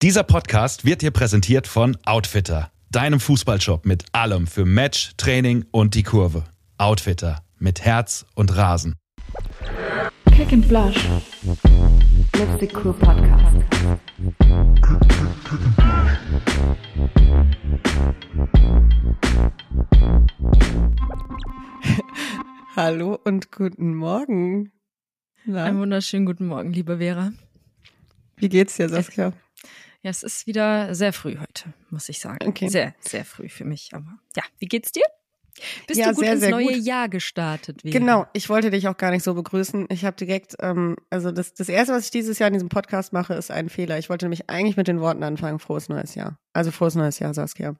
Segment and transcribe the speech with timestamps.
[0.00, 5.96] Dieser Podcast wird dir präsentiert von Outfitter, deinem Fußballshop mit allem für Match, Training und
[5.96, 6.44] die Kurve.
[6.76, 8.94] Outfitter mit Herz und Rasen.
[10.36, 11.04] Kick and Blush.
[12.36, 13.56] Let's Cool Podcast.
[22.76, 24.70] Hallo und guten Morgen.
[25.44, 25.64] Na?
[25.64, 27.32] Einen wunderschönen guten Morgen, liebe Vera.
[28.36, 29.32] Wie geht's dir, Saskia?
[30.02, 32.46] Ja, es ist wieder sehr früh heute, muss ich sagen.
[32.46, 32.68] Okay.
[32.68, 33.90] Sehr, sehr früh für mich.
[33.92, 35.04] Aber ja, wie geht's dir?
[35.86, 36.84] Bist ja, du gut sehr, ins sehr neue gut.
[36.84, 37.82] Jahr gestartet?
[37.82, 37.92] Vera?
[37.92, 39.86] Genau, ich wollte dich auch gar nicht so begrüßen.
[39.90, 43.12] Ich habe direkt, ähm, also das, das Erste, was ich dieses Jahr in diesem Podcast
[43.12, 43.98] mache, ist ein Fehler.
[43.98, 46.38] Ich wollte nämlich eigentlich mit den Worten anfangen, frohes neues Jahr.
[46.52, 47.74] Also frohes neues Jahr, Saskia.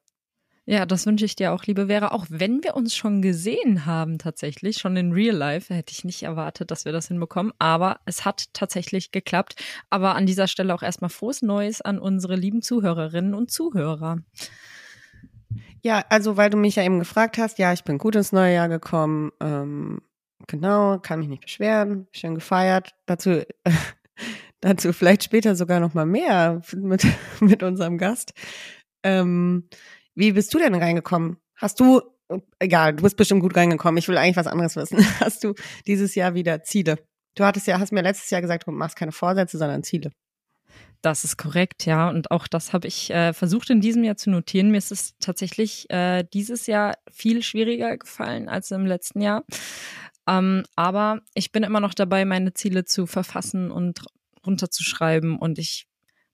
[0.71, 2.09] Ja, das wünsche ich dir auch, liebe Vera.
[2.09, 6.25] Auch wenn wir uns schon gesehen haben, tatsächlich, schon in Real Life, hätte ich nicht
[6.25, 7.55] erwartet, dass wir das hinbekommen.
[7.59, 9.55] Aber es hat tatsächlich geklappt.
[9.89, 14.19] Aber an dieser Stelle auch erstmal frohes Neues an unsere lieben Zuhörerinnen und Zuhörer.
[15.81, 18.53] Ja, also weil du mich ja eben gefragt hast, ja, ich bin gut ins neue
[18.53, 19.33] Jahr gekommen.
[19.41, 20.03] Ähm,
[20.49, 22.95] genau, kann mich nicht beschweren, schön gefeiert.
[23.07, 23.43] Dazu,
[24.61, 27.07] dazu vielleicht später sogar noch mal mehr mit
[27.41, 28.35] mit unserem Gast.
[29.03, 29.65] Ähm,
[30.19, 31.39] wie bist du denn reingekommen?
[31.55, 32.03] Hast du,
[32.59, 33.99] egal, du bist bestimmt gut reingekommen.
[33.99, 34.99] Ich will eigentlich was anderes wissen.
[35.21, 35.55] Hast du
[35.87, 36.99] dieses Jahr wieder Ziele?
[37.37, 40.11] Du hattest ja, hast mir letztes Jahr gesagt, du machst keine Vorsätze, sondern Ziele.
[41.03, 42.09] Das ist korrekt, ja.
[42.09, 44.73] Und auch das habe ich äh, versucht in diesem Jahr zu notieren.
[44.73, 49.45] Mir ist es tatsächlich äh, dieses Jahr viel schwieriger gefallen als im letzten Jahr.
[50.29, 54.01] Ähm, aber ich bin immer noch dabei, meine Ziele zu verfassen und
[54.45, 55.39] runterzuschreiben.
[55.39, 55.88] Und ich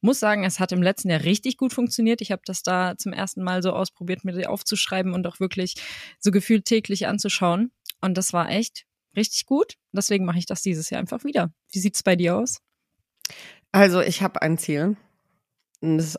[0.04, 2.20] muss sagen, es hat im letzten Jahr richtig gut funktioniert.
[2.20, 5.74] Ich habe das da zum ersten Mal so ausprobiert, mir die aufzuschreiben und auch wirklich
[6.20, 7.72] so gefühlt täglich anzuschauen.
[8.00, 8.84] Und das war echt
[9.16, 9.74] richtig gut.
[9.92, 11.52] Deswegen mache ich das dieses Jahr einfach wieder.
[11.72, 12.58] Wie sieht's bei dir aus?
[13.72, 14.96] Also ich habe ein Ziel.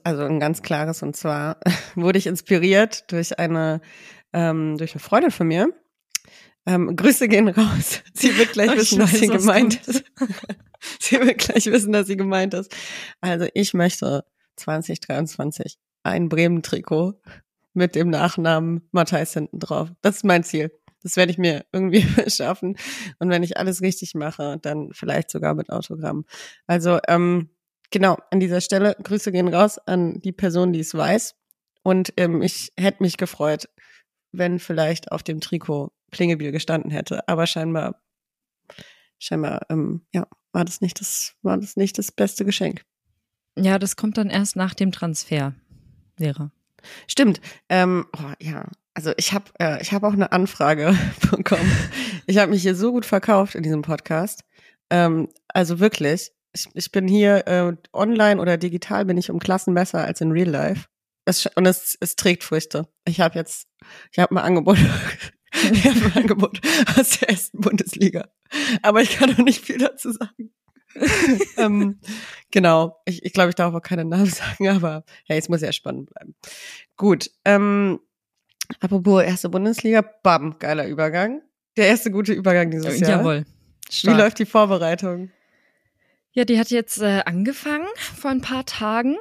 [0.03, 1.03] Also ein ganz klares.
[1.03, 1.59] Und zwar
[1.95, 3.81] wurde ich inspiriert durch eine,
[4.33, 5.69] ähm, durch eine Freundin von mir.
[6.65, 8.01] Ähm, Grüße gehen raus.
[8.13, 10.03] Sie wird gleich wissen, was sie gemeint ist.
[10.99, 12.75] Sie wird gleich wissen, dass sie gemeint ist.
[13.21, 14.23] Also ich möchte
[14.57, 17.19] 2023 ein Bremen-Trikot
[17.73, 19.91] mit dem Nachnamen Matthijs hinten drauf.
[20.01, 20.71] Das ist mein Ziel.
[21.01, 22.77] Das werde ich mir irgendwie schaffen.
[23.19, 26.25] Und wenn ich alles richtig mache, dann vielleicht sogar mit Autogramm.
[26.65, 27.49] Also ähm,
[27.91, 31.35] genau, an dieser Stelle Grüße gehen raus an die Person, die es weiß.
[31.83, 33.69] Und ähm, ich hätte mich gefreut,
[34.31, 37.27] wenn vielleicht auf dem Trikot Klingebiel gestanden hätte.
[37.27, 38.01] Aber scheinbar,
[39.19, 42.83] scheinbar, ähm, ja, war das nicht das, war das nicht das beste Geschenk.
[43.57, 45.55] Ja, das kommt dann erst nach dem Transfer,
[46.17, 46.51] Vera.
[47.07, 47.41] Stimmt.
[47.69, 50.97] Ähm, oh, ja, also ich habe äh, ich habe auch eine Anfrage
[51.31, 51.71] bekommen.
[52.27, 54.43] Ich habe mich hier so gut verkauft in diesem Podcast.
[54.89, 59.73] Ähm, also wirklich, ich, ich bin hier äh, online oder digital bin ich um Klassen
[59.73, 60.85] besser als in Real Life.
[61.25, 62.87] Es, und es, es trägt Früchte.
[63.05, 63.67] Ich habe jetzt,
[64.11, 64.77] ich habe ein Angebot
[65.71, 66.59] ich habe ein Angebot
[66.97, 68.27] aus der ersten Bundesliga.
[68.81, 70.51] Aber ich kann noch nicht viel dazu sagen.
[71.57, 71.99] ähm,
[72.51, 75.71] genau, ich, ich glaube, ich darf auch keinen Namen sagen, aber hey, es muss ja
[75.71, 76.35] spannend bleiben.
[76.95, 77.99] Gut, ähm,
[78.79, 81.41] apropos erste Bundesliga, bam, geiler Übergang.
[81.77, 83.19] Der erste gute Übergang dieses Jahr.
[83.19, 83.45] Jawohl.
[83.89, 84.15] Stark.
[84.15, 85.31] Wie läuft die Vorbereitung?
[86.31, 89.17] Ja, die hat jetzt äh, angefangen vor ein paar Tagen.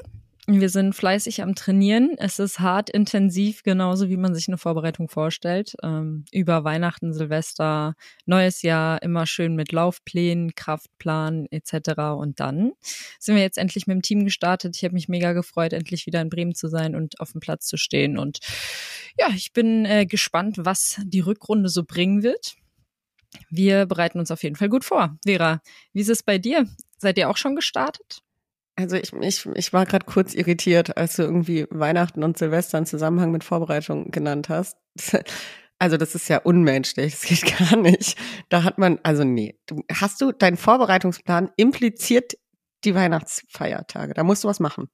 [0.47, 2.17] Wir sind fleißig am Trainieren.
[2.19, 5.75] Es ist hart, intensiv, genauso wie man sich eine Vorbereitung vorstellt.
[5.83, 7.95] Ähm, über Weihnachten, Silvester,
[8.27, 11.99] neues Jahr, immer schön mit Laufplänen, Kraftplan etc.
[12.19, 12.73] Und dann
[13.19, 14.77] sind wir jetzt endlich mit dem Team gestartet.
[14.77, 17.67] Ich habe mich mega gefreut, endlich wieder in Bremen zu sein und auf dem Platz
[17.67, 18.19] zu stehen.
[18.19, 18.41] Und
[19.19, 22.57] ja, ich bin äh, gespannt, was die Rückrunde so bringen wird.
[23.49, 25.17] Wir bereiten uns auf jeden Fall gut vor.
[25.25, 25.63] Vera,
[25.95, 26.69] wie ist es bei dir?
[26.99, 28.24] Seid ihr auch schon gestartet?
[28.77, 32.87] Also ich, ich, ich war gerade kurz irritiert, als du irgendwie Weihnachten und Silvester in
[32.87, 34.77] Zusammenhang mit Vorbereitung genannt hast.
[35.81, 38.17] Also das ist ja unmenschlich, das geht gar nicht.
[38.49, 39.59] Da hat man, also nee,
[39.93, 42.35] hast du deinen Vorbereitungsplan impliziert
[42.85, 44.15] die Weihnachtsfeiertage?
[44.15, 44.89] Da musst du was machen.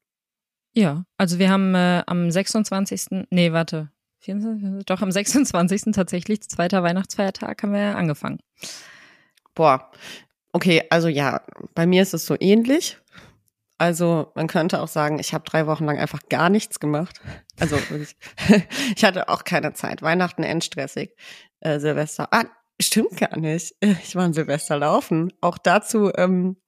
[0.72, 3.90] Ja, also wir haben äh, am 26., nee, warte,
[4.20, 5.92] 24, doch am 26.
[5.92, 8.38] tatsächlich, zweiter Weihnachtsfeiertag, haben wir angefangen.
[9.54, 9.90] Boah,
[10.52, 11.42] okay, also ja,
[11.74, 12.98] bei mir ist es so ähnlich.
[13.80, 17.18] Also man könnte auch sagen, ich habe drei Wochen lang einfach gar nichts gemacht.
[17.58, 17.78] Also
[18.94, 20.02] ich hatte auch keine Zeit.
[20.02, 21.16] Weihnachten endstressig.
[21.60, 22.28] Äh, Silvester.
[22.30, 22.44] Ah,
[22.78, 23.74] stimmt gar nicht.
[23.82, 25.32] Ich war in Silvester laufen.
[25.40, 26.58] Auch dazu, ähm,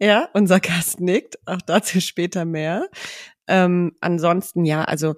[0.00, 1.38] ja, unser Gast nickt.
[1.46, 2.88] Auch dazu später mehr.
[3.46, 5.14] Ähm, ansonsten ja, also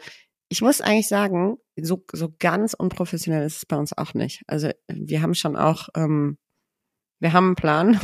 [0.50, 4.42] ich muss eigentlich sagen, so, so ganz unprofessionell ist es bei uns auch nicht.
[4.48, 6.36] Also wir haben schon auch, ähm,
[7.20, 7.98] wir haben einen Plan.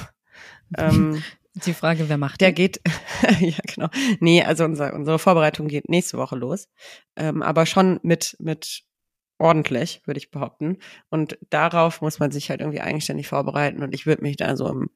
[0.79, 1.23] ähm,
[1.67, 2.55] Die Frage, wer macht Der die?
[2.55, 2.81] geht,
[3.41, 3.89] ja genau.
[4.21, 6.69] Nee, also unser, unsere Vorbereitung geht nächste Woche los.
[7.17, 8.83] Ähm, aber schon mit, mit
[9.39, 10.79] ordentlich, würde ich behaupten.
[11.11, 13.83] Und darauf muss man sich halt irgendwie eigenständig vorbereiten.
[13.83, 14.91] Und ich würde mich da so im,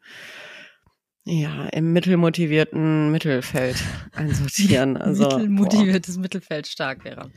[1.24, 3.76] ja, im mittelmotivierten Mittelfeld
[4.12, 4.96] einsortieren.
[4.96, 7.30] Also, Mittelmotiviertes Mittelfeld stark wäre.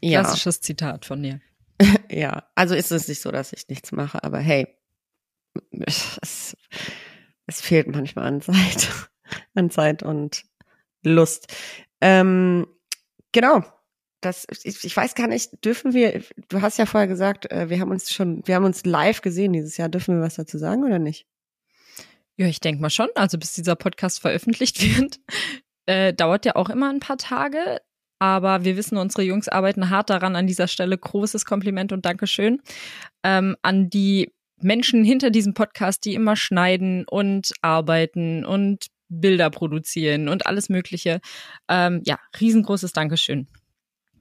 [0.00, 1.40] Ja, Klassisches Zitat von dir.
[2.10, 2.44] ja.
[2.54, 4.68] Also ist es nicht so, dass ich nichts mache, aber hey,
[5.70, 6.56] es,
[7.46, 9.10] es fehlt manchmal an Zeit,
[9.54, 10.44] an Zeit und
[11.02, 11.52] Lust.
[12.00, 12.66] Ähm,
[13.32, 13.64] genau.
[14.20, 17.80] Das, ich, ich weiß gar nicht, dürfen wir, du hast ja vorher gesagt, äh, wir
[17.80, 19.88] haben uns schon, wir haben uns live gesehen dieses Jahr.
[19.88, 21.26] Dürfen wir was dazu sagen oder nicht?
[22.36, 23.08] Ja, ich denke mal schon.
[23.16, 25.18] Also bis dieser Podcast veröffentlicht wird,
[25.86, 27.80] äh, dauert ja auch immer ein paar Tage.
[28.20, 30.36] Aber wir wissen, unsere Jungs arbeiten hart daran.
[30.36, 32.62] An dieser Stelle großes Kompliment und Dankeschön
[33.24, 34.32] ähm, an die
[34.64, 41.20] Menschen hinter diesem Podcast, die immer schneiden und arbeiten und Bilder produzieren und alles Mögliche.
[41.68, 43.46] Ähm, ja, riesengroßes Dankeschön.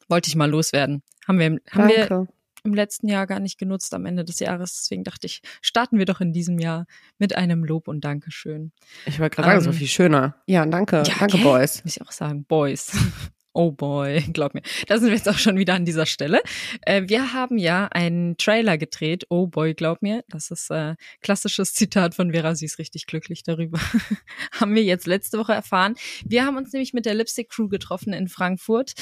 [0.09, 1.03] Wollte ich mal loswerden.
[1.27, 2.27] Haben wir, haben wir
[2.63, 4.81] im letzten Jahr gar nicht genutzt am Ende des Jahres.
[4.81, 6.85] Deswegen dachte ich, starten wir doch in diesem Jahr
[7.17, 8.71] mit einem Lob und Dankeschön.
[9.05, 10.35] Ich wollte gerade sagen, Ähm, so viel schöner.
[10.45, 10.97] Ja, danke.
[10.97, 11.43] ja, danke, gell?
[11.43, 11.83] Boys.
[11.83, 12.91] Muss ich auch sagen, Boys.
[13.53, 14.61] Oh boy, glaub mir.
[14.87, 16.41] Da sind wir jetzt auch schon wieder an dieser Stelle.
[16.81, 19.25] Äh, wir haben ja einen Trailer gedreht.
[19.29, 20.23] Oh boy, glaub mir.
[20.29, 22.55] Das ist äh, klassisches Zitat von Vera.
[22.55, 23.79] Sie ist richtig glücklich darüber.
[24.59, 25.95] haben wir jetzt letzte Woche erfahren.
[26.25, 28.93] Wir haben uns nämlich mit der Lipstick Crew getroffen in Frankfurt.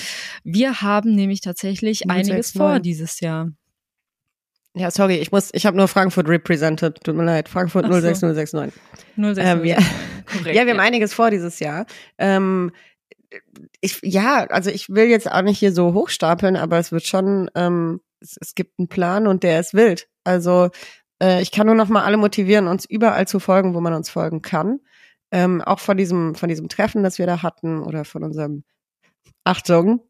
[0.43, 2.57] Wir haben nämlich tatsächlich einiges 069.
[2.57, 3.51] vor dieses Jahr.
[4.75, 7.03] Ja, sorry, ich muss, ich habe nur Frankfurt represented.
[7.03, 7.49] Tut mir leid.
[7.49, 7.99] Frankfurt Ach so.
[7.99, 8.79] 06069.
[9.17, 9.77] 06, Ähm, ja.
[10.25, 10.55] Korrekt.
[10.55, 11.85] Ja, wir haben einiges vor dieses Jahr.
[12.17, 12.71] Ähm,
[13.81, 17.49] ich, ja, also ich will jetzt auch nicht hier so hochstapeln, aber es wird schon,
[17.55, 20.07] ähm, es, es gibt einen Plan und der ist wild.
[20.23, 20.69] Also
[21.21, 24.09] äh, ich kann nur noch mal alle motivieren, uns überall zu folgen, wo man uns
[24.09, 24.79] folgen kann.
[25.31, 28.63] Ähm, auch von diesem, von diesem Treffen, das wir da hatten oder von unserem,
[29.43, 30.01] Achtung,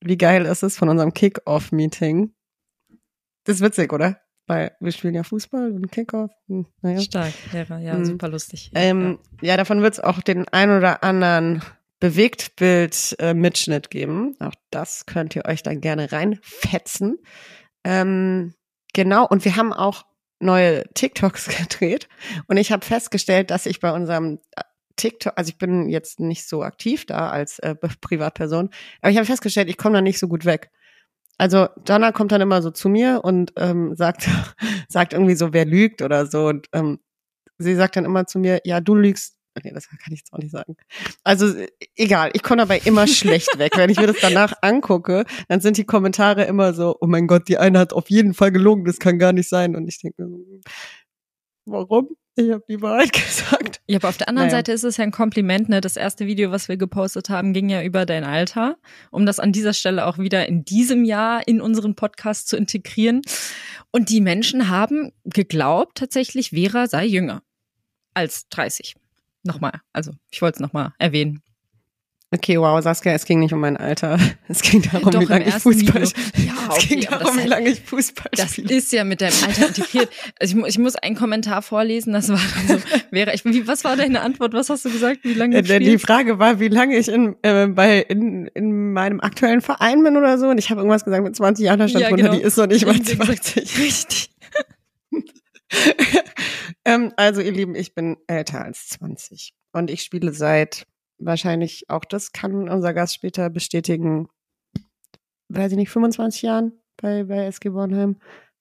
[0.00, 2.32] wie geil ist es, von unserem Kick-Off-Meeting.
[3.44, 4.20] Das ist witzig, oder?
[4.46, 6.30] Weil wir spielen ja Fußball und Kick-Off.
[6.48, 7.00] Hm, naja.
[7.00, 7.78] Stark, Vera.
[7.78, 8.04] Ja, Mhm.
[8.04, 8.70] super lustig.
[8.74, 11.62] Ähm, ja, davon wird es auch den ein oder anderen
[12.00, 14.36] Bewegtbild-Mitschnitt geben.
[14.40, 17.18] Auch das könnt ihr euch dann gerne reinfetzen.
[17.84, 18.54] Ähm,
[18.92, 20.04] genau, und wir haben auch
[20.40, 22.08] neue TikToks gedreht.
[22.46, 24.62] Und ich habe festgestellt, dass ich bei unserem äh,
[24.96, 28.70] TikTok, also ich bin jetzt nicht so aktiv da als äh, Privatperson,
[29.00, 30.70] aber ich habe festgestellt, ich komme da nicht so gut weg.
[31.38, 34.28] Also Jana kommt dann immer so zu mir und ähm, sagt,
[34.88, 36.46] sagt irgendwie so, wer lügt oder so.
[36.48, 36.98] Und ähm,
[37.58, 39.35] sie sagt dann immer zu mir, ja, du lügst.
[39.56, 40.76] Okay, das kann ich jetzt auch nicht sagen.
[41.24, 43.72] Also äh, egal, ich komme dabei immer schlecht weg.
[43.76, 47.48] Wenn ich mir das danach angucke, dann sind die Kommentare immer so, oh mein Gott,
[47.48, 49.74] die eine hat auf jeden Fall gelogen, das kann gar nicht sein.
[49.74, 50.44] Und ich denke so,
[51.64, 52.16] warum?
[52.38, 53.80] Ich habe die Wahrheit gesagt.
[53.86, 54.58] Ja, aber auf der anderen Naja.
[54.58, 55.80] Seite ist es ja ein Kompliment, ne?
[55.80, 58.76] Das erste Video, was wir gepostet haben, ging ja über dein Alter,
[59.10, 63.22] um das an dieser Stelle auch wieder in diesem Jahr in unseren Podcast zu integrieren.
[63.90, 67.42] Und die Menschen haben geglaubt, tatsächlich, Vera sei jünger
[68.12, 68.96] als 30.
[69.46, 71.40] Nochmal, also ich wollte es nochmal erwähnen.
[72.32, 74.18] Okay, wow, Saskia, es ging nicht um mein Alter.
[74.48, 76.46] Es ging darum, Doch, wie lange ich Fußball spiele.
[76.48, 78.74] Ja, es okay, ging aber darum, das- wie lange ich Fußball Das spiele.
[78.74, 80.08] ist ja mit deinem Alter integriert.
[80.40, 83.84] Also ich, ich muss einen Kommentar vorlesen, das war dann so, Vera, ich, wie, was
[83.84, 84.54] war deine Antwort?
[84.54, 85.20] Was hast du gesagt?
[85.22, 86.06] Wie lange Äh, du Die spielst?
[86.06, 90.36] Frage war, wie lange ich in, äh, bei, in, in meinem aktuellen Verein bin oder
[90.36, 90.48] so.
[90.48, 92.36] Und ich habe irgendwas gesagt mit 20 Jahren, da stand Ja, drunter, genau.
[92.36, 93.78] die ist noch nicht mal Und sie hat gesagt, 20.
[93.78, 94.30] Richtig.
[96.84, 99.54] ähm, also ihr Lieben, ich bin älter als 20.
[99.72, 100.86] Und ich spiele seit,
[101.18, 104.28] wahrscheinlich auch das kann unser Gast später bestätigen,
[105.48, 108.16] weiß ich nicht, 25 Jahren bei, bei SG Bornheim.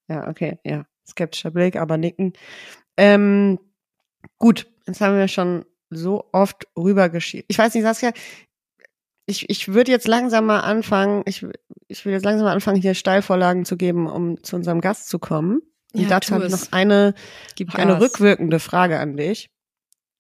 [0.07, 0.85] Ja, okay, ja.
[1.07, 2.33] Skeptischer Blick, aber nicken.
[2.97, 3.59] Ähm,
[4.39, 7.45] gut, jetzt haben wir schon so oft rübergeschiebt.
[7.47, 8.11] Ich weiß nicht, Saskia,
[9.27, 11.45] ich, ich würde jetzt langsam mal anfangen, ich,
[11.87, 15.19] ich will jetzt langsam mal anfangen, hier Steilvorlagen zu geben, um zu unserem Gast zu
[15.19, 15.61] kommen.
[15.95, 17.13] Und Ja, dazu habe ich noch eine,
[17.59, 19.49] noch eine rückwirkende Frage an dich.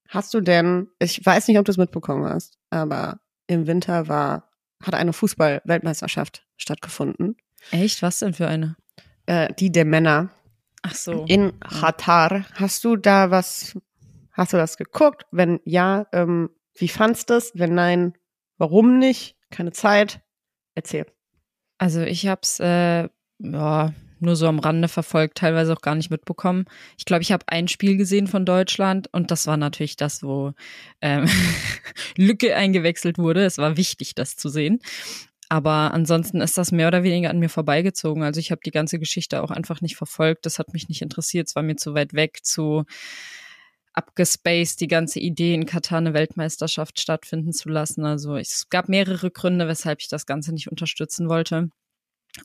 [0.07, 4.51] Hast du denn, ich weiß nicht, ob du es mitbekommen hast, aber im Winter war,
[4.83, 7.37] hat eine Fußball-Weltmeisterschaft stattgefunden,
[7.71, 8.01] Echt?
[8.01, 8.75] Was denn für eine?
[9.25, 10.29] äh, die der Männer
[10.83, 11.25] Ach so.
[11.27, 12.45] in Katar.
[12.53, 13.75] Hast du da was,
[14.31, 15.25] hast du das geguckt?
[15.31, 17.51] Wenn ja, ähm, wie fandst du es?
[17.55, 18.13] Wenn nein,
[18.59, 19.35] warum nicht?
[19.49, 20.21] Keine Zeit?
[20.75, 21.07] Erzähl.
[21.79, 23.93] Also ich hab's äh, ja,
[24.25, 26.65] nur so am Rande verfolgt, teilweise auch gar nicht mitbekommen.
[26.97, 30.53] Ich glaube, ich habe ein Spiel gesehen von Deutschland und das war natürlich das, wo
[31.01, 31.29] ähm,
[32.17, 33.45] Lücke eingewechselt wurde.
[33.45, 34.79] Es war wichtig, das zu sehen.
[35.47, 38.23] Aber ansonsten ist das mehr oder weniger an mir vorbeigezogen.
[38.23, 40.45] Also ich habe die ganze Geschichte auch einfach nicht verfolgt.
[40.45, 41.47] Das hat mich nicht interessiert.
[41.47, 42.83] Es war mir zu weit weg, zu
[43.93, 48.05] abgespaced, die ganze Idee, in Katar eine Weltmeisterschaft stattfinden zu lassen.
[48.05, 51.69] Also es gab mehrere Gründe, weshalb ich das Ganze nicht unterstützen wollte.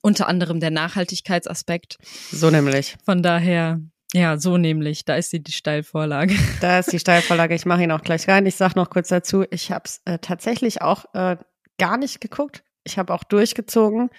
[0.02, 1.98] Unter anderem der Nachhaltigkeitsaspekt.
[2.30, 2.96] So nämlich.
[3.04, 3.80] Von daher,
[4.12, 5.04] ja, so nämlich.
[5.04, 6.34] Da ist sie die Steilvorlage.
[6.60, 7.54] Da ist die Steilvorlage.
[7.54, 8.46] Ich mache ihn auch gleich rein.
[8.46, 11.36] Ich sage noch kurz dazu, ich habe es äh, tatsächlich auch äh,
[11.78, 12.62] gar nicht geguckt.
[12.84, 14.10] Ich habe auch durchgezogen.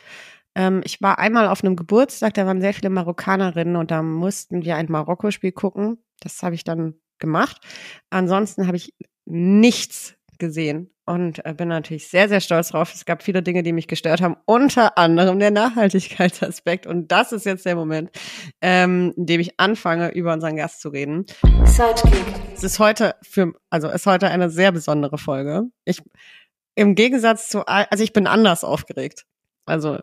[0.55, 4.63] Ähm, ich war einmal auf einem Geburtstag, da waren sehr viele Marokkanerinnen und da mussten
[4.63, 5.97] wir ein Marokko-Spiel gucken.
[6.19, 7.61] Das habe ich dann gemacht.
[8.09, 8.93] Ansonsten habe ich
[9.25, 12.93] nichts gesehen und äh, bin natürlich sehr, sehr stolz drauf.
[12.93, 16.87] Es gab viele Dinge, die mich gestört haben, unter anderem der Nachhaltigkeitsaspekt.
[16.87, 18.11] Und das ist jetzt der Moment,
[18.61, 21.25] ähm, in dem ich anfange, über unseren Gast zu reden.
[21.65, 22.23] Sidekick.
[22.55, 25.63] Es ist heute für, also es ist heute eine sehr besondere Folge.
[25.83, 26.01] Ich,
[26.75, 29.25] im Gegensatz zu, also ich bin anders aufgeregt.
[29.65, 29.99] Also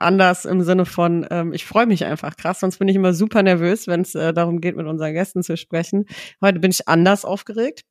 [0.00, 3.42] anders im Sinne von, ähm, ich freue mich einfach krass, sonst bin ich immer super
[3.42, 6.06] nervös, wenn es äh, darum geht, mit unseren Gästen zu sprechen.
[6.42, 7.82] Heute bin ich anders aufgeregt.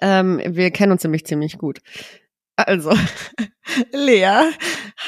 [0.00, 1.80] Ähm, wir kennen uns nämlich ziemlich gut.
[2.56, 2.92] Also,
[3.92, 4.50] Lea,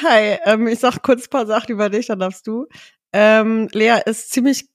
[0.01, 2.67] hi, ähm, ich sag kurz ein paar Sachen über dich, dann darfst du.
[3.13, 4.69] Ähm, Lea ist ziemlich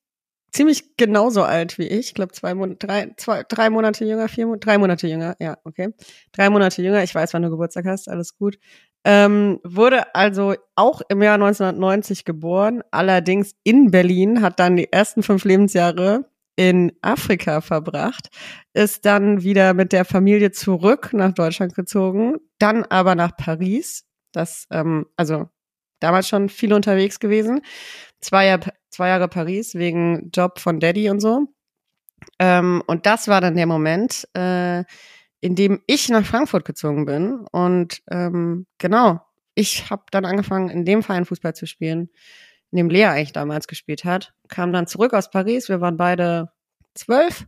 [0.53, 2.09] ziemlich genauso alt wie ich.
[2.09, 5.37] Ich glaube, zwei, drei, zwei, drei Monate jünger, vier, drei Monate jünger.
[5.41, 5.95] Ja, okay.
[6.33, 7.03] Drei Monate jünger.
[7.03, 8.09] Ich weiß, wann du Geburtstag hast.
[8.09, 8.59] Alles gut.
[9.05, 15.23] Ähm, wurde also auch im Jahr 1990 geboren, allerdings in Berlin, hat dann die ersten
[15.23, 16.27] fünf Lebensjahre
[16.61, 18.29] in Afrika verbracht,
[18.75, 24.05] ist dann wieder mit der Familie zurück nach Deutschland gezogen, dann aber nach Paris.
[24.33, 25.49] Das, ähm, also
[26.01, 27.63] damals schon viel unterwegs gewesen.
[28.21, 31.47] Zwei, Jahr, zwei Jahre Paris wegen Job von Daddy und so.
[32.39, 34.85] Ähm, und das war dann der Moment, äh,
[35.41, 37.47] in dem ich nach Frankfurt gezogen bin.
[37.53, 39.23] Und ähm, genau,
[39.55, 42.11] ich habe dann angefangen, in dem Verein Fußball zu spielen,
[42.71, 44.33] in dem Lea eigentlich damals gespielt hat.
[44.49, 45.69] Kam dann zurück aus Paris.
[45.69, 46.51] Wir waren beide
[46.95, 47.47] zwölf.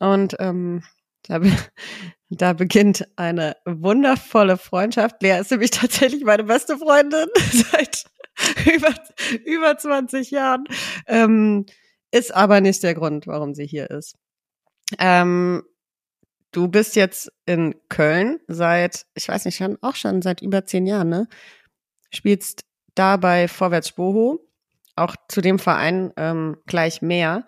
[0.00, 0.82] Und ähm,
[1.22, 1.40] da,
[2.30, 5.22] da beginnt eine wundervolle Freundschaft.
[5.22, 8.04] Lea ist nämlich tatsächlich meine beste Freundin seit
[8.66, 8.94] über,
[9.44, 10.64] über 20 Jahren.
[11.06, 11.66] Ähm,
[12.10, 14.16] ist aber nicht der Grund, warum sie hier ist.
[14.98, 15.62] Ähm,
[16.54, 20.86] Du bist jetzt in Köln seit, ich weiß nicht, schon, auch schon seit über zehn
[20.86, 21.26] Jahren, ne?
[22.12, 22.64] Spielst
[22.94, 24.38] da bei Vorwärts Boho,
[24.96, 27.46] auch zu dem Verein ähm, gleich mehr.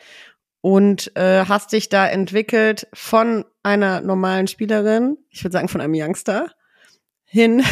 [0.61, 5.95] Und äh, hast dich da entwickelt von einer normalen Spielerin, ich würde sagen von einem
[5.95, 6.51] Youngster,
[7.25, 7.63] hin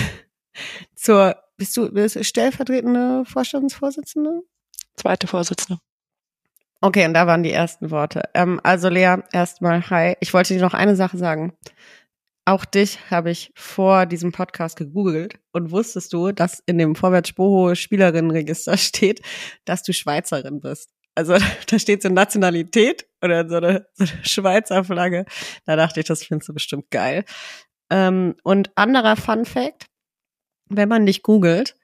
[0.95, 4.43] zur, bist du, bist du stellvertretende Vorstandsvorsitzende?
[4.97, 5.81] Zweite Vorsitzende.
[6.81, 8.23] Okay, und da waren die ersten Worte.
[8.35, 10.17] Ähm, also Lea, erstmal hi.
[10.21, 11.55] Ich wollte dir noch eine Sache sagen.
[12.47, 17.33] Auch dich habe ich vor diesem Podcast gegoogelt und wusstest du, dass in dem Vorwärts
[17.33, 19.23] Boho Spielerinnenregister steht,
[19.65, 20.91] dass du Schweizerin bist.
[21.15, 25.25] Also da steht so Nationalität oder so eine, so eine Schweizer Flagge.
[25.65, 27.25] Da dachte ich, das findest du bestimmt geil.
[27.91, 29.87] Ähm, und anderer Fun Fact,
[30.69, 31.77] wenn man dich googelt,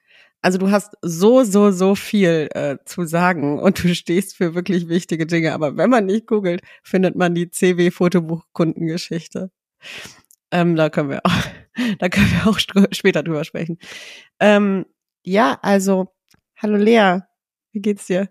[0.43, 4.89] also du hast so, so, so viel äh, zu sagen und du stehst für wirklich
[4.89, 5.53] wichtige Dinge.
[5.53, 9.51] Aber wenn man nicht googelt, findet man die CW-Fotobuch-Kundengeschichte.
[10.51, 11.33] Ähm, da können wir auch,
[11.99, 12.59] da können wir auch
[12.91, 13.79] später drüber sprechen.
[14.39, 14.85] Ähm,
[15.23, 16.13] ja, also,
[16.57, 17.19] hallo Lea,
[17.71, 18.29] wie geht's dir?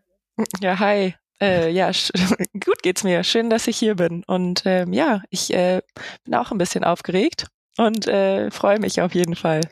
[0.60, 1.14] Ja, hi.
[1.40, 1.90] Äh, ja,
[2.64, 3.24] gut geht's mir.
[3.24, 4.22] Schön, dass ich hier bin.
[4.26, 5.80] Und ähm, ja, ich äh,
[6.24, 7.46] bin auch ein bisschen aufgeregt
[7.78, 9.62] und äh, freue mich auf jeden Fall.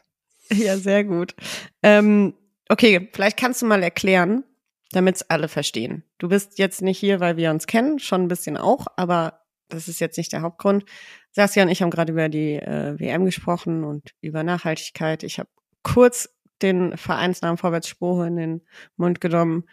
[0.51, 1.35] Ja, sehr gut.
[1.83, 2.35] Ähm,
[2.71, 4.45] okay, vielleicht kannst du mal erklären,
[4.93, 6.05] damit es alle verstehen.
[6.17, 9.89] Du bist jetzt nicht hier, weil wir uns kennen, schon ein bisschen auch, aber das
[9.89, 10.85] ist jetzt nicht der Hauptgrund.
[11.33, 15.23] Saskia und ich haben gerade über die äh, WM gesprochen und über Nachhaltigkeit.
[15.23, 15.49] Ich habe
[15.83, 16.29] kurz
[16.63, 18.63] den Vereinsnamen Vorwärts Spoho in den
[18.97, 19.65] Mund genommen.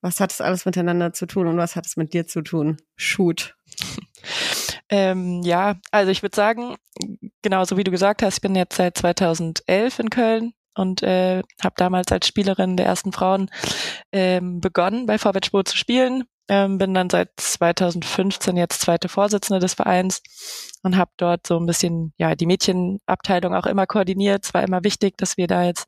[0.00, 2.76] Was hat es alles miteinander zu tun und was hat es mit dir zu tun?
[2.96, 3.56] Shoot.
[4.92, 6.74] Ähm, ja, also ich würde sagen,
[7.42, 11.74] genauso wie du gesagt hast, ich bin jetzt seit 2011 in Köln und äh, habe
[11.76, 13.50] damals als Spielerin der ersten Frauen
[14.12, 16.24] ähm, begonnen, bei Vorwärtsspur zu spielen.
[16.48, 20.20] Ähm, bin dann seit 2015 jetzt zweite Vorsitzende des Vereins
[20.82, 24.44] und habe dort so ein bisschen ja die Mädchenabteilung auch immer koordiniert.
[24.44, 25.86] Es war immer wichtig, dass wir da jetzt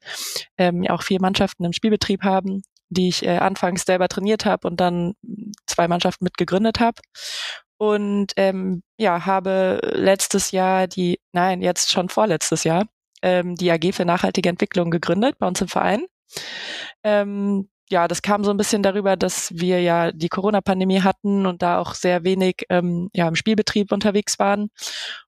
[0.58, 4.80] ähm, auch vier Mannschaften im Spielbetrieb haben, die ich äh, anfangs selber trainiert habe und
[4.80, 5.14] dann
[5.66, 7.00] zwei Mannschaften mitgegründet habe
[7.82, 12.84] und ähm, ja, habe letztes Jahr die, nein, jetzt schon vorletztes Jahr,
[13.22, 16.06] ähm, die AG für nachhaltige Entwicklung gegründet bei uns im Verein.
[17.04, 21.62] Ähm, ja, das kam so ein bisschen darüber, dass wir ja die Corona-Pandemie hatten und
[21.62, 24.70] da auch sehr wenig ähm, ja, im Spielbetrieb unterwegs waren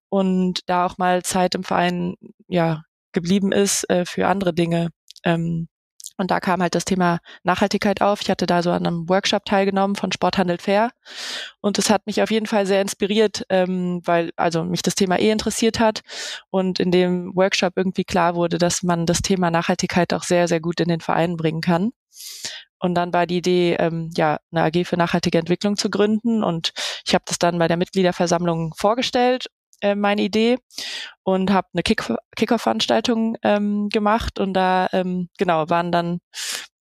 [0.08, 2.14] und da auch mal Zeit im Verein
[2.48, 2.82] ja
[3.12, 4.90] geblieben ist äh, für andere Dinge.
[5.24, 5.68] Ähm,
[6.16, 8.20] Und da kam halt das Thema Nachhaltigkeit auf.
[8.22, 10.90] Ich hatte da so an einem Workshop teilgenommen von Sporthandel Fair.
[11.60, 15.18] Und es hat mich auf jeden Fall sehr inspiriert, ähm, weil also mich das Thema
[15.18, 16.02] eh interessiert hat.
[16.50, 20.60] Und in dem Workshop irgendwie klar wurde, dass man das Thema Nachhaltigkeit auch sehr, sehr
[20.60, 21.92] gut in den Verein bringen kann.
[22.78, 26.44] Und dann war die Idee, ähm, ja, eine AG für nachhaltige Entwicklung zu gründen.
[26.44, 26.72] Und
[27.06, 29.46] ich habe das dann bei der Mitgliederversammlung vorgestellt
[29.84, 30.58] äh, meine Idee
[31.24, 32.04] und habe eine Kick
[32.36, 36.20] Kicker-Veranstaltung ähm, gemacht und da ähm, genau waren dann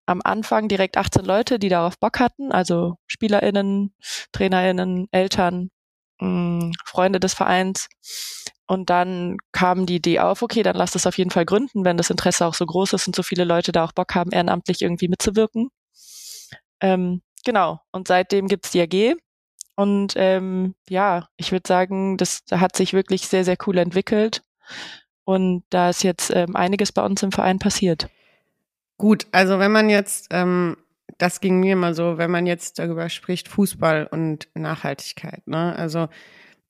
[0.05, 3.93] am Anfang direkt 18 Leute, die darauf Bock hatten, also SpielerInnen,
[4.31, 5.69] TrainerInnen, Eltern,
[6.19, 7.87] mh, mm, Freunde des Vereins.
[8.67, 11.97] Und dann kam die Idee auf, okay, dann lass das auf jeden Fall gründen, wenn
[11.97, 14.81] das Interesse auch so groß ist und so viele Leute da auch Bock haben, ehrenamtlich
[14.81, 15.69] irgendwie mitzuwirken.
[16.81, 17.79] Ähm, genau.
[17.91, 19.17] Und seitdem gibt's die AG
[19.75, 24.43] und ähm, ja, ich würde sagen, das hat sich wirklich sehr, sehr cool entwickelt.
[25.25, 28.09] Und da ist jetzt ähm, einiges bei uns im Verein passiert.
[28.97, 30.77] Gut, also wenn man jetzt, ähm,
[31.17, 35.75] das ging mir mal so, wenn man jetzt darüber spricht, Fußball und Nachhaltigkeit, ne?
[35.75, 36.09] Also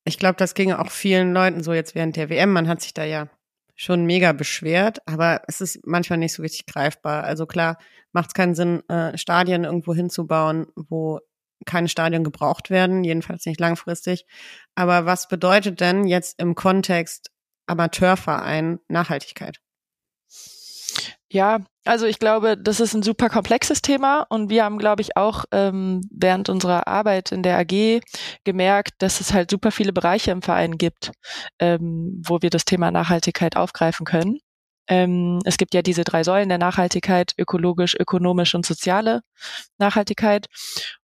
[0.06, 2.52] ich glaube, das ging auch vielen Leuten so jetzt während der WM.
[2.52, 3.30] Man hat sich da ja
[3.76, 7.24] schon mega beschwert, aber es ist manchmal nicht so richtig greifbar.
[7.24, 7.78] Also klar,
[8.12, 11.20] macht es keinen Sinn, äh, Stadien irgendwo hinzubauen, wo
[11.66, 14.26] keine Stadien gebraucht werden, jedenfalls nicht langfristig.
[14.76, 17.32] Aber was bedeutet denn jetzt im Kontext
[17.68, 19.60] Amateurverein Nachhaltigkeit?
[21.32, 25.18] Ja, also ich glaube, das ist ein super komplexes Thema und wir haben, glaube ich,
[25.18, 28.02] auch ähm, während unserer Arbeit in der AG
[28.44, 31.12] gemerkt, dass es halt super viele Bereiche im Verein gibt,
[31.60, 34.38] ähm, wo wir das Thema Nachhaltigkeit aufgreifen können.
[34.88, 39.22] Ähm, es gibt ja diese drei Säulen der Nachhaltigkeit, ökologisch, ökonomisch und soziale
[39.80, 40.48] Nachhaltigkeit.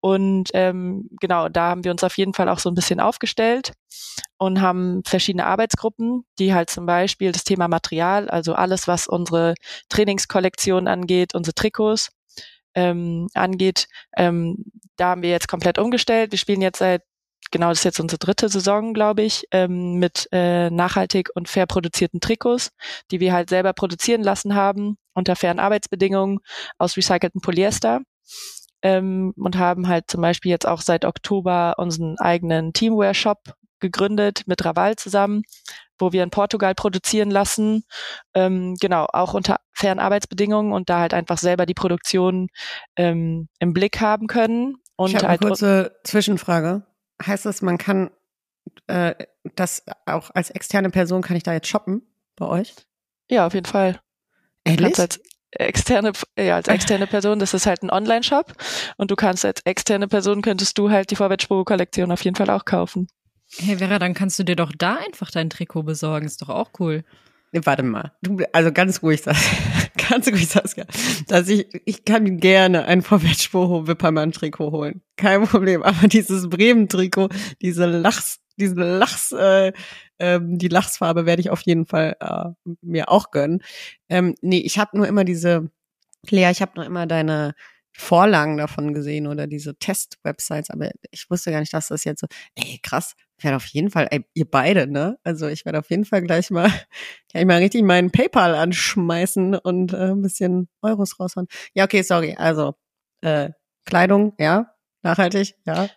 [0.01, 3.73] Und ähm, genau, da haben wir uns auf jeden Fall auch so ein bisschen aufgestellt
[4.37, 9.53] und haben verschiedene Arbeitsgruppen, die halt zum Beispiel das Thema Material, also alles, was unsere
[9.89, 12.09] Trainingskollektion angeht, unsere Trikots
[12.73, 14.65] ähm, angeht, ähm,
[14.97, 16.31] da haben wir jetzt komplett umgestellt.
[16.31, 17.03] Wir spielen jetzt seit
[17.51, 21.67] genau, das ist jetzt unsere dritte Saison, glaube ich, ähm, mit äh, nachhaltig und fair
[21.67, 22.71] produzierten Trikots,
[23.11, 26.39] die wir halt selber produzieren lassen haben unter fairen Arbeitsbedingungen
[26.77, 28.01] aus recyceltem Polyester
[28.81, 34.63] ähm, und haben halt zum Beispiel jetzt auch seit Oktober unseren eigenen Teamwear-Shop gegründet mit
[34.63, 35.43] Raval zusammen,
[35.97, 37.83] wo wir in Portugal produzieren lassen,
[38.33, 42.47] ähm, genau, auch unter fairen Arbeitsbedingungen und da halt einfach selber die Produktion
[42.95, 44.75] ähm, im Blick haben können.
[44.95, 46.85] Und ich habe halt eine kurze Zwischenfrage.
[47.25, 48.11] Heißt das, man kann
[48.87, 49.15] äh,
[49.55, 52.03] das auch als externe Person kann ich da jetzt shoppen
[52.35, 52.75] bei euch?
[53.29, 53.99] Ja, auf jeden Fall.
[54.63, 54.99] Ehrlich?
[54.99, 55.19] als
[55.51, 58.53] externe, ja, als externe Person, das ist halt ein Online-Shop.
[58.97, 62.65] Und du kannst als externe Person könntest du halt die Vorwärtsspur-Kollektion auf jeden Fall auch
[62.65, 63.07] kaufen.
[63.57, 66.69] Hey Vera, dann kannst du dir doch da einfach dein Trikot besorgen, ist doch auch
[66.79, 67.03] cool.
[67.51, 69.37] Nee, warte mal, du, also ganz ruhig, das,
[70.09, 70.85] ganz ruhig, Saskia,
[71.27, 77.27] dass ich, ich kann gerne ein Vorwärtsspur Wippermann-Trikot holen, kein Problem, aber dieses Bremen-Trikot,
[77.61, 79.73] diese Lachs, diese Lachs, äh,
[80.19, 83.61] ähm, die Lachsfarbe werde ich auf jeden Fall äh, mir auch gönnen.
[84.09, 85.69] Ähm, nee, ich habe nur immer diese,
[86.29, 87.55] Lea, ich habe nur immer deine
[87.93, 92.27] Vorlagen davon gesehen oder diese Test-Websites, aber ich wusste gar nicht, dass das jetzt so,
[92.55, 95.17] ey, krass, ich werde auf jeden Fall, ey, ihr beide, ne?
[95.23, 96.71] Also ich werde auf jeden Fall gleich mal,
[97.31, 101.47] gleich mal richtig meinen PayPal anschmeißen und äh, ein bisschen Euros raushauen.
[101.73, 102.35] Ja, okay, sorry.
[102.37, 102.75] Also,
[103.21, 103.49] äh,
[103.85, 105.89] Kleidung, ja, nachhaltig, ja.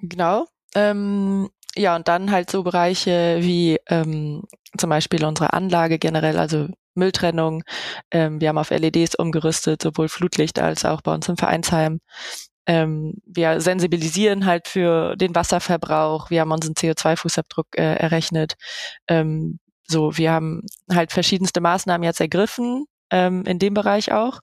[0.00, 0.46] Genau.
[0.74, 4.42] Ähm, ja, und dann halt so Bereiche wie ähm,
[4.76, 7.62] zum Beispiel unsere Anlage generell, also Mülltrennung.
[8.10, 12.00] Ähm, wir haben auf LEDs umgerüstet, sowohl Flutlicht als auch bei uns im Vereinsheim.
[12.66, 16.30] Ähm, wir sensibilisieren halt für den Wasserverbrauch.
[16.30, 18.54] Wir haben unseren CO2-Fußabdruck äh, errechnet.
[19.08, 20.62] Ähm, so, wir haben
[20.92, 24.40] halt verschiedenste Maßnahmen jetzt ergriffen, ähm, in dem Bereich auch.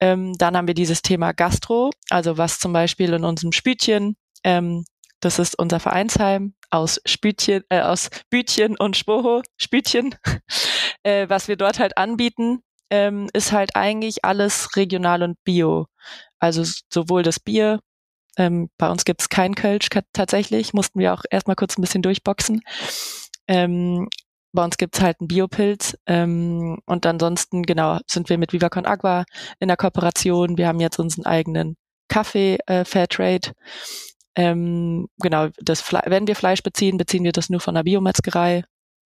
[0.00, 4.84] Ähm, dann haben wir dieses Thema Gastro, also was zum Beispiel in unserem Spütchen ähm,
[5.20, 10.14] das ist unser Vereinsheim aus Spütchen, äh, aus Bütchen und Spoho, Spütchen.
[11.02, 15.86] äh, was wir dort halt anbieten, ähm, ist halt eigentlich alles regional und bio.
[16.38, 17.80] Also sowohl das Bier,
[18.36, 22.60] ähm, bei uns gibt's kein Kölsch tatsächlich, mussten wir auch erstmal kurz ein bisschen durchboxen.
[23.48, 24.08] Ähm,
[24.52, 29.24] bei uns gibt's halt einen Biopilz ähm, und ansonsten, genau, sind wir mit Vivacon Agua
[29.60, 30.56] in der Kooperation.
[30.56, 31.76] Wir haben jetzt unseren eigenen
[32.08, 33.52] Kaffee äh, Fairtrade
[34.38, 38.62] ähm, genau, das Fle wenn wir Fleisch beziehen, beziehen wir das nur von der Biometzgerei.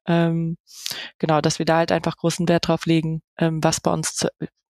[0.07, 0.59] Ähm,
[1.19, 4.29] genau, dass wir da halt einfach großen Wert drauf legen, ähm, was bei uns zu,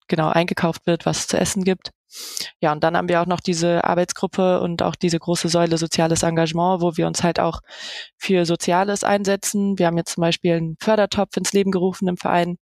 [0.08, 1.92] genau eingekauft wird, was es zu essen gibt.
[2.62, 6.24] Ja, und dann haben wir auch noch diese Arbeitsgruppe und auch diese große Säule soziales
[6.24, 7.60] Engagement, wo wir uns halt auch
[8.18, 9.78] für Soziales einsetzen.
[9.78, 12.58] Wir haben jetzt zum Beispiel einen Fördertopf ins Leben gerufen im Verein,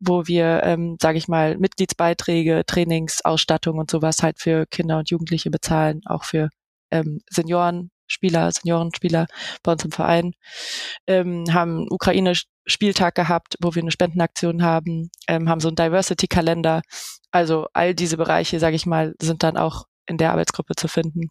[0.00, 5.10] wo wir, ähm, sage ich mal, Mitgliedsbeiträge, Trainings, Ausstattung und sowas halt für Kinder und
[5.10, 6.48] Jugendliche bezahlen, auch für
[6.90, 9.26] ähm, Senioren, Spieler, Seniorenspieler
[9.62, 10.32] bei uns im Verein,
[11.06, 16.82] ähm, haben Ukraine-Spieltag gehabt, wo wir eine Spendenaktion haben, ähm, haben so einen Diversity-Kalender.
[17.30, 21.30] Also all diese Bereiche, sage ich mal, sind dann auch in der Arbeitsgruppe zu finden.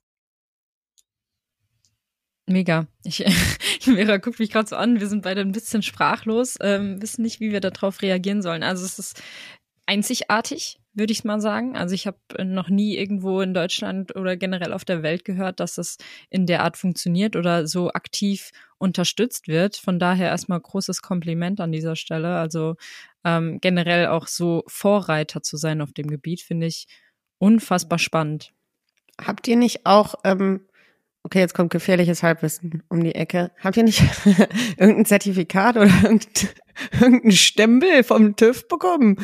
[2.45, 2.87] Mega.
[3.03, 3.17] Ich,
[3.81, 4.99] Vera guckt mich gerade so an.
[4.99, 8.63] Wir sind beide ein bisschen sprachlos, ähm, wissen nicht, wie wir darauf reagieren sollen.
[8.63, 9.21] Also es ist
[9.85, 11.75] einzigartig, würde ich mal sagen.
[11.75, 15.75] Also ich habe noch nie irgendwo in Deutschland oder generell auf der Welt gehört, dass
[15.75, 15.97] das
[16.29, 19.75] in der Art funktioniert oder so aktiv unterstützt wird.
[19.75, 22.35] Von daher erstmal großes Kompliment an dieser Stelle.
[22.37, 22.75] Also
[23.23, 26.87] ähm, generell auch so Vorreiter zu sein auf dem Gebiet, finde ich
[27.39, 28.53] unfassbar spannend.
[29.21, 30.61] Habt ihr nicht auch, ähm,
[31.23, 33.51] okay, jetzt kommt gefährliches Halbwissen um die Ecke.
[33.59, 34.01] Habt ihr nicht
[34.77, 35.91] irgendein Zertifikat oder
[36.99, 39.17] irgendein Stempel vom TÜV bekommen?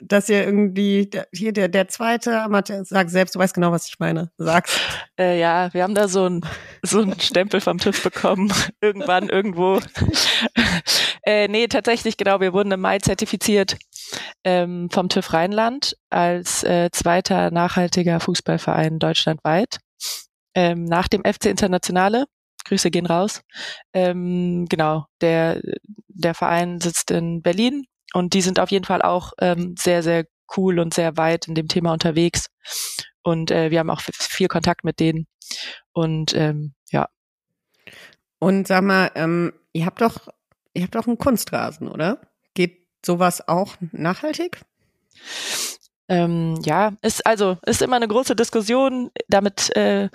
[0.00, 3.98] Dass ihr irgendwie, hier der, der zweite Amateur, sag selbst, du weißt genau, was ich
[3.98, 4.30] meine.
[4.38, 4.80] Sag's.
[5.18, 6.40] Äh, ja, wir haben da so ein
[6.82, 8.52] so ein Stempel vom TÜV bekommen.
[8.80, 9.80] Irgendwann, irgendwo.
[11.24, 13.76] äh, nee, tatsächlich, genau, wir wurden im Mai zertifiziert
[14.44, 19.78] ähm, vom TÜV Rheinland als äh, zweiter nachhaltiger Fußballverein deutschlandweit.
[20.54, 22.26] Ähm, nach dem FC Internationale.
[22.66, 23.42] Grüße gehen raus.
[23.94, 25.60] Ähm, genau, der,
[26.08, 30.26] der Verein sitzt in Berlin und die sind auf jeden Fall auch ähm, sehr, sehr
[30.56, 32.46] cool und sehr weit in dem Thema unterwegs.
[33.22, 35.26] Und äh, wir haben auch viel Kontakt mit denen.
[35.92, 37.08] Und ähm, ja.
[38.38, 40.28] Und sag mal, ähm, ihr habt doch,
[40.74, 42.20] ihr habt doch einen Kunstrasen, oder?
[42.54, 44.62] Geht sowas auch nachhaltig?
[46.08, 49.10] Ähm, ja, ist also ist immer eine große Diskussion.
[49.28, 50.08] Damit äh,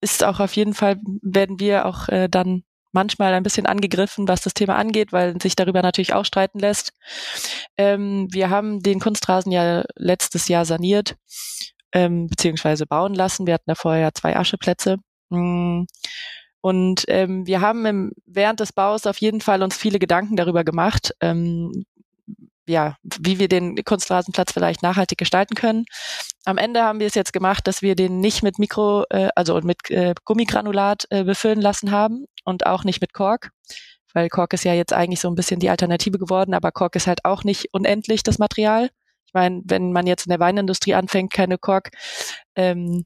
[0.00, 4.42] ist auch auf jeden Fall werden wir auch äh, dann manchmal ein bisschen angegriffen, was
[4.42, 6.92] das Thema angeht, weil sich darüber natürlich auch streiten lässt.
[7.76, 11.16] Ähm, wir haben den Kunstrasen ja letztes Jahr saniert,
[11.92, 13.46] ähm, beziehungsweise bauen lassen.
[13.46, 14.98] Wir hatten da vorher ja zwei Ascheplätze.
[15.30, 15.84] Mm.
[16.60, 20.62] Und ähm, wir haben im, während des Baus auf jeden Fall uns viele Gedanken darüber
[20.62, 21.84] gemacht, ähm,
[22.68, 25.84] ja, wie wir den Kunstrasenplatz vielleicht nachhaltig gestalten können.
[26.44, 29.60] Am Ende haben wir es jetzt gemacht, dass wir den nicht mit Mikro, äh, also
[29.62, 33.50] mit äh, Gummigranulat äh, befüllen lassen haben und auch nicht mit Kork,
[34.14, 37.06] weil Kork ist ja jetzt eigentlich so ein bisschen die Alternative geworden, aber Kork ist
[37.06, 38.90] halt auch nicht unendlich das Material.
[39.26, 41.90] Ich meine, wenn man jetzt in der Weinindustrie anfängt, keine Kork
[42.56, 43.04] ähm,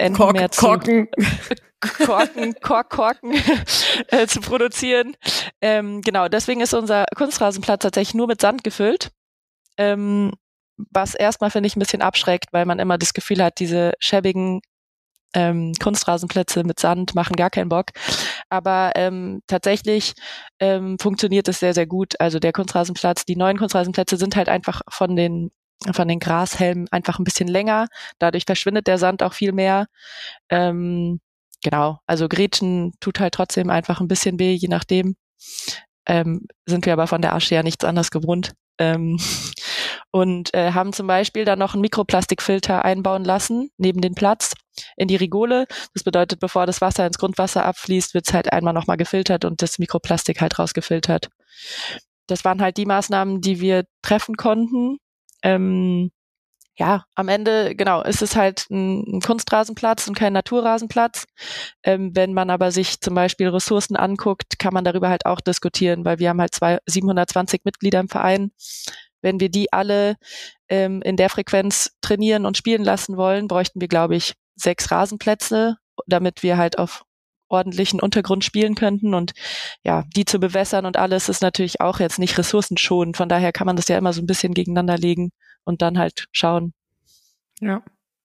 [0.00, 1.08] Enden Kork, mehr zu, Korken.
[1.80, 3.32] Korken, Kork, Korken
[4.08, 5.16] äh, zu produzieren.
[5.60, 9.10] Ähm, genau, deswegen ist unser Kunstrasenplatz tatsächlich nur mit Sand gefüllt.
[9.76, 10.32] Ähm,
[10.76, 14.62] was erstmal finde ich ein bisschen abschreckt, weil man immer das Gefühl hat, diese schäbigen
[15.34, 17.86] ähm, Kunstrasenplätze mit Sand machen gar keinen Bock.
[18.48, 20.14] Aber ähm, tatsächlich
[20.58, 22.20] ähm, funktioniert es sehr, sehr gut.
[22.20, 25.50] Also der Kunstrasenplatz, die neuen Kunstrasenplätze sind halt einfach von den
[25.94, 27.86] von den Grashelmen einfach ein bisschen länger.
[28.18, 29.86] Dadurch verschwindet der Sand auch viel mehr.
[30.50, 31.20] Ähm,
[31.62, 35.16] genau, also Gretchen tut halt trotzdem einfach ein bisschen weh, je nachdem.
[36.06, 38.52] Ähm, sind wir aber von der Asche ja nichts anderes gewohnt.
[38.78, 39.18] Ähm,
[40.10, 44.54] und äh, haben zum Beispiel dann noch einen Mikroplastikfilter einbauen lassen, neben den Platz,
[44.96, 45.66] in die Rigole.
[45.94, 49.62] Das bedeutet, bevor das Wasser ins Grundwasser abfließt, wird es halt einmal nochmal gefiltert und
[49.62, 51.28] das Mikroplastik halt rausgefiltert.
[52.26, 54.98] Das waren halt die Maßnahmen, die wir treffen konnten.
[55.42, 56.10] Ähm,
[56.80, 61.26] ja, am Ende, genau, ist es halt ein, ein Kunstrasenplatz und kein Naturrasenplatz.
[61.82, 66.06] Ähm, wenn man aber sich zum Beispiel Ressourcen anguckt, kann man darüber halt auch diskutieren,
[66.06, 68.52] weil wir haben halt zwei, 720 Mitglieder im Verein.
[69.22, 70.16] Wenn wir die alle
[70.68, 75.76] ähm, in der Frequenz trainieren und spielen lassen wollen, bräuchten wir, glaube ich, sechs Rasenplätze,
[76.06, 77.04] damit wir halt auf
[77.48, 79.14] ordentlichen Untergrund spielen könnten.
[79.14, 79.32] Und
[79.84, 83.16] ja, die zu bewässern und alles ist natürlich auch jetzt nicht ressourcenschonend.
[83.16, 85.30] Von daher kann man das ja immer so ein bisschen gegeneinander legen
[85.64, 86.72] und dann halt schauen.
[87.60, 87.82] Ja.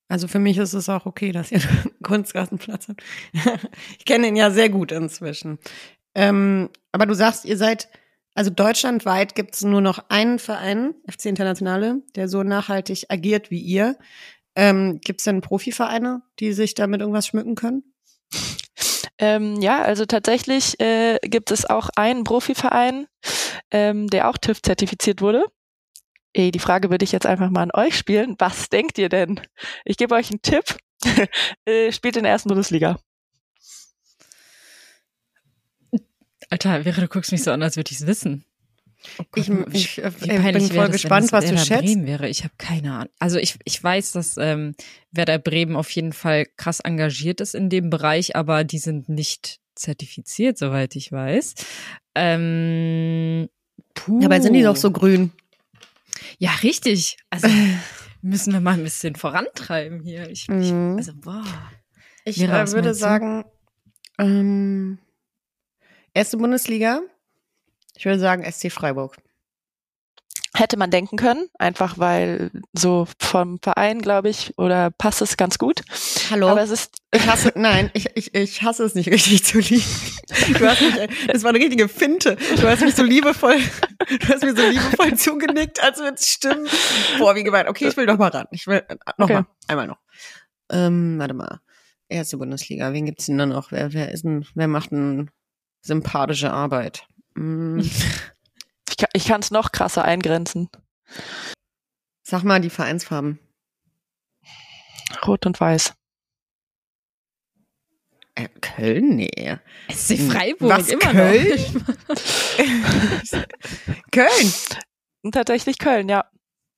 [0.07, 3.03] Also für mich ist es auch okay, dass ihr einen Kunstrasenplatz habt.
[3.97, 5.57] ich kenne ihn ja sehr gut inzwischen.
[6.13, 7.89] Ähm, aber du sagst, ihr seid,
[8.35, 13.61] also deutschlandweit gibt es nur noch einen Verein, FC Internationale, der so nachhaltig agiert wie
[13.61, 13.97] ihr.
[14.55, 17.83] Ähm, gibt es denn Profivereine, die sich damit irgendwas schmücken können?
[19.17, 23.07] Ähm, ja, also tatsächlich äh, gibt es auch einen Profiverein,
[23.71, 25.45] ähm, der auch TÜV zertifiziert wurde.
[26.33, 28.35] Ey, die Frage würde ich jetzt einfach mal an euch spielen.
[28.39, 29.39] Was denkt ihr denn?
[29.85, 30.77] Ich gebe euch einen Tipp.
[31.65, 32.97] äh, spielt in der ersten Bundesliga.
[36.49, 38.45] Alter, wäre du guckst mich so an, als würde ich es wissen.
[39.19, 41.83] Oh Ich- Gott, ich, äh, wie bin voll gespannt, was das du Werder schätzt.
[41.93, 42.27] Bremen wäre.
[42.29, 43.09] Ich habe keine Ahnung.
[43.19, 44.75] Also ich, ich weiß, dass ähm,
[45.11, 49.59] Werder Bremen auf jeden Fall krass engagiert ist in dem Bereich, aber die sind nicht
[49.75, 51.53] zertifiziert, soweit ich weiß.
[52.15, 53.49] Ähm,
[53.93, 54.19] puh.
[54.21, 55.31] Dabei sind die doch so grün.
[56.39, 57.17] Ja, richtig.
[57.29, 57.47] Also
[58.21, 60.29] müssen wir mal ein bisschen vorantreiben hier.
[60.29, 60.95] Ich, ich, Mhm.
[60.97, 61.43] also, boah.
[62.23, 63.45] Ich äh, würde sagen,
[64.17, 64.97] ähm,
[66.15, 67.01] erste Bundesliga.
[67.95, 69.17] Ich würde sagen SC Freiburg.
[70.57, 75.57] Hätte man denken können, einfach weil so vom Verein, glaube ich, oder passt es ganz
[75.57, 75.81] gut.
[76.29, 76.47] Hallo.
[76.47, 79.83] Aber es ist, ich hasse, nein, ich, ich, ich hasse es nicht richtig zu lieben.
[80.57, 80.95] Du hast mich,
[81.27, 82.37] das war eine richtige Finte.
[82.55, 86.67] Du hast mich so liebevoll, du hast mir so liebevoll zugenickt, als würde es stimmen.
[87.19, 87.67] Boah, wie gemein.
[87.67, 88.47] Okay, ich will noch mal ran.
[88.51, 89.33] Ich will, äh, noch Okay.
[89.33, 89.99] mal, einmal noch.
[90.71, 91.59] Ähm, warte mal.
[92.07, 92.93] Erste Bundesliga.
[92.93, 93.71] Wen gibt's denn da noch?
[93.73, 95.31] Wer, wer ist denn, wer macht denn
[95.85, 97.07] sympathische Arbeit?
[97.35, 97.79] Hm,
[99.13, 100.69] ich, kann- es noch krasser eingrenzen.
[102.23, 103.39] sag mal die Vereinsfarben.
[105.25, 105.93] Rot und Weiß.
[108.35, 109.15] Äh, Köln?
[109.15, 109.57] Nee.
[109.89, 111.83] SC Freiburg Was, immer Köln?
[112.09, 112.15] noch.
[114.11, 114.53] Köln!
[115.31, 116.25] Tatsächlich Köln, ja.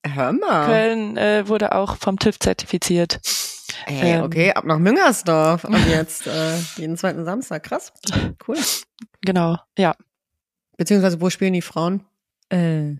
[0.06, 0.66] Hör mal.
[0.68, 3.20] Köln äh, wurde auch vom TÜV zertifiziert.
[3.86, 4.24] Ey, Ähm.
[4.24, 5.66] okay, ab nach Müngersdorf.
[5.66, 7.64] Ab jetzt äh, jeden zweiten Samstag.
[7.64, 7.94] Krass.
[8.48, 8.58] Cool.
[9.22, 9.96] Genau, ja.
[10.78, 12.04] Beziehungsweise, wo spielen die Frauen?
[12.50, 12.96] Äh,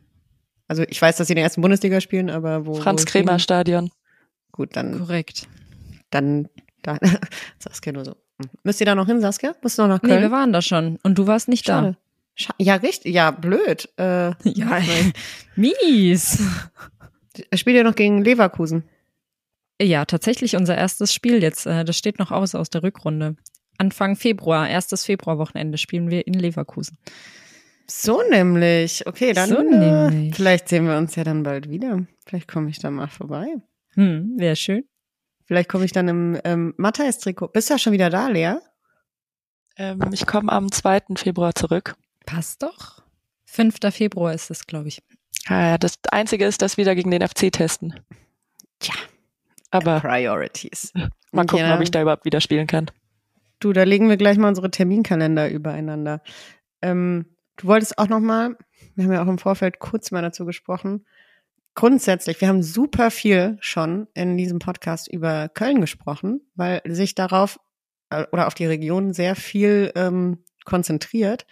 [0.68, 2.76] Also ich weiß, dass sie in der ersten Bundesliga spielen, aber wo.
[2.76, 3.40] Franz-Kremer die?
[3.44, 3.92] Stadion.
[4.52, 5.48] Gut, dann, korrekt.
[6.10, 6.50] dann,
[6.84, 6.98] da,
[7.60, 8.12] Saskia nur so.
[8.42, 8.50] Hm.
[8.64, 9.56] Müsst ihr da noch hin, Saskia?
[9.62, 10.32] Musst du noch nach Nee, wir Köln?
[10.32, 10.98] waren da schon.
[11.04, 11.98] Und du warst nicht Schade.
[12.36, 13.14] Scha ja, richtig.
[13.16, 13.86] Ja, blöd.
[13.98, 14.36] Äh, da.
[14.44, 14.80] Ja,
[15.56, 16.40] mies.
[17.56, 18.84] spielt ihr noch gegen Leverkusen?
[19.82, 21.66] Ja, tatsächlich unser erstes Spiel jetzt.
[21.66, 23.36] Äh, das steht noch aus aus der Rückrunde.
[23.78, 26.98] Anfang Februar, erstes Februarwochenende spielen wir in Leverkusen.
[27.86, 29.06] So nämlich.
[29.06, 30.36] Okay, dann So äh, nämlich.
[30.36, 32.06] vielleicht sehen wir uns ja dann bald wieder.
[32.26, 33.56] Vielleicht komme ich da mal vorbei.
[33.94, 34.84] Hm, wäre schön.
[35.46, 37.50] Vielleicht komme ich dann im ähm, Matthäus-Trikot.
[37.50, 38.56] Bist du ja schon wieder da, Lea?
[39.78, 41.04] Ähm, ich komme am 2.
[41.16, 41.96] Februar zurück.
[42.26, 43.04] Passt doch.
[43.46, 43.78] 5.
[43.92, 45.02] Februar ist es, glaube ich.
[45.48, 47.94] Ah, ja, das Einzige ist, dass wir da gegen den FC testen.
[48.80, 48.96] Tja.
[49.78, 50.92] Aber Priorities.
[51.32, 51.76] mal gucken, Ja.
[51.76, 52.90] ob ich da überhaupt wieder spielen kann.
[53.60, 56.22] Du, da legen wir gleich mal unsere Terminkalender übereinander.
[56.82, 58.56] Ähm, du wolltest auch noch mal,
[58.96, 61.06] wir haben ja auch im Vorfeld kurz mal dazu gesprochen,
[61.74, 67.60] grundsätzlich, wir haben super viel schon in diesem Podcast über Köln gesprochen, weil sich darauf
[68.10, 71.46] äh, oder auf die Region sehr viel ähm, konzentriert.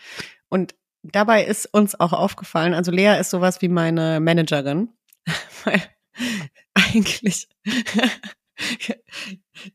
[0.49, 4.89] Und dabei ist uns auch aufgefallen, also Lea ist sowas wie meine Managerin,
[5.65, 5.81] weil
[6.73, 7.47] eigentlich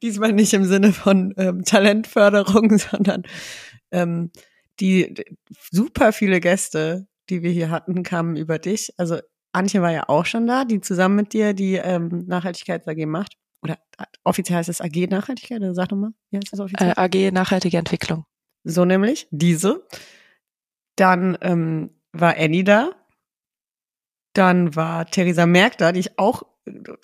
[0.03, 3.23] diesmal nicht im Sinne von ähm, Talentförderung, sondern
[3.91, 4.31] ähm,
[4.81, 5.25] die d-
[5.71, 8.93] super viele Gäste, die wir hier hatten, kamen über dich.
[8.97, 9.19] Also
[9.53, 13.35] Antje war ja auch schon da, die zusammen mit dir die ähm, Nachhaltigkeits-AG macht.
[13.63, 16.95] Oder äh, offiziell heißt es AG Nachhaltigkeit, oder sag doch mal, wie heißt das offiziell?
[16.97, 18.25] Äh, AG Nachhaltige Entwicklung.
[18.65, 19.87] So nämlich, diese.
[20.97, 22.91] Dann ähm, war Annie da.
[24.33, 26.43] Dann war Theresa Merck da, die ich auch,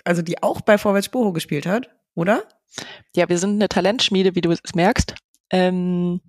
[0.04, 2.44] also die auch bei Vorwärts Sporo gespielt hat, oder?
[3.14, 5.14] Ja, wir sind eine Talentschmiede, wie du es merkst.
[5.50, 6.20] Ähm,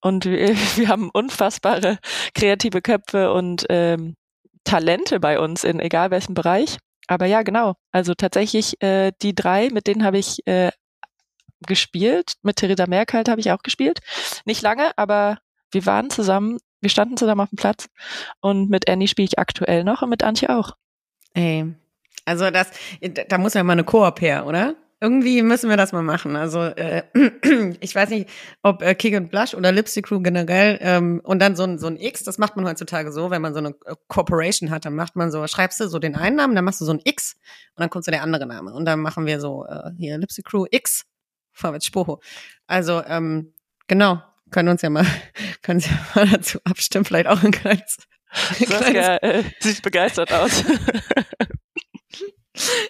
[0.00, 1.98] und wir, wir haben unfassbare
[2.34, 4.14] kreative Köpfe und ähm,
[4.64, 6.78] Talente bei uns in egal welchem Bereich.
[7.06, 7.74] Aber ja, genau.
[7.92, 10.70] Also tatsächlich äh, die drei, mit denen habe ich äh,
[11.66, 12.34] gespielt.
[12.42, 14.00] Mit Theresa Merck halt habe ich auch gespielt.
[14.44, 15.38] Nicht lange, aber
[15.70, 17.88] wir waren zusammen, wir standen zusammen auf dem Platz.
[18.40, 20.76] Und mit Annie spiele ich aktuell noch und mit Antje auch.
[21.32, 21.74] Ey,
[22.24, 22.70] also das,
[23.28, 24.76] da muss ja mal eine Koop her, oder?
[25.00, 26.36] Irgendwie müssen wir das mal machen.
[26.36, 27.02] Also äh,
[27.80, 28.30] ich weiß nicht,
[28.62, 31.88] ob äh, Kick and Blush oder Lipstick Crew generell ähm, und dann so ein, so
[31.88, 34.94] ein X, das macht man heutzutage so, wenn man so eine äh, Corporation hat, dann
[34.94, 37.34] macht man so, schreibst du so den einen Namen, dann machst du so ein X
[37.74, 40.46] und dann kommt so der andere Name und dann machen wir so äh, hier Lipstick
[40.46, 41.04] Crew X
[41.52, 42.20] vorwärts Spoho.
[42.66, 43.52] Also ähm,
[43.88, 45.06] genau, können uns ja mal,
[45.62, 47.98] können uns ja mal dazu abstimmen, vielleicht auch ein kleines,
[48.60, 50.64] ein kleines Saskia äh, sieht begeistert aus.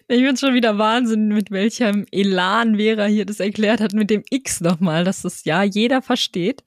[0.08, 4.22] Ich bin schon wieder Wahnsinn, mit welchem Elan Vera hier das erklärt hat, mit dem
[4.28, 6.62] X nochmal, dass das ja jeder versteht.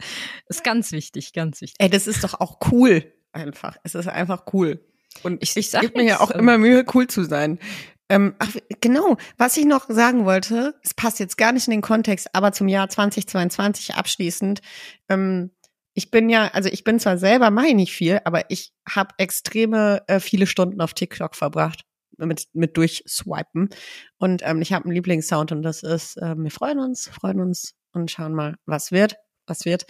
[0.48, 1.76] Ist ganz wichtig, ganz wichtig.
[1.78, 3.14] Ey, das ist doch auch cool.
[3.34, 3.78] Einfach.
[3.84, 4.84] Es ist einfach cool.
[5.22, 7.60] Und ich, Ich ich gebe mir ja auch immer Mühe, cool zu sein.
[8.10, 11.82] Ähm, ach, genau, was ich noch sagen wollte, es passt jetzt gar nicht in den
[11.82, 14.62] Kontext, aber zum Jahr 2022 abschließend.
[15.10, 15.52] Ähm,
[15.94, 19.16] ich bin ja, also ich bin zwar selber, mache ich nicht viel, aber ich habe
[19.18, 21.86] extreme äh, viele Stunden auf TikTok verbracht
[22.18, 23.70] mit, mit durchswipen.
[24.18, 27.74] Und ähm, ich habe einen Lieblingssound und das ist, äh, wir freuen uns, freuen uns
[27.94, 29.18] und schauen mal, was wird,
[29.48, 29.86] was wird.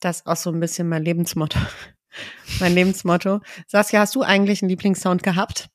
[0.00, 1.58] Das ist auch so ein bisschen mein Lebensmotto.
[2.60, 3.40] mein Lebensmotto.
[3.66, 5.68] Saskia, hast du eigentlich einen Lieblingssound gehabt?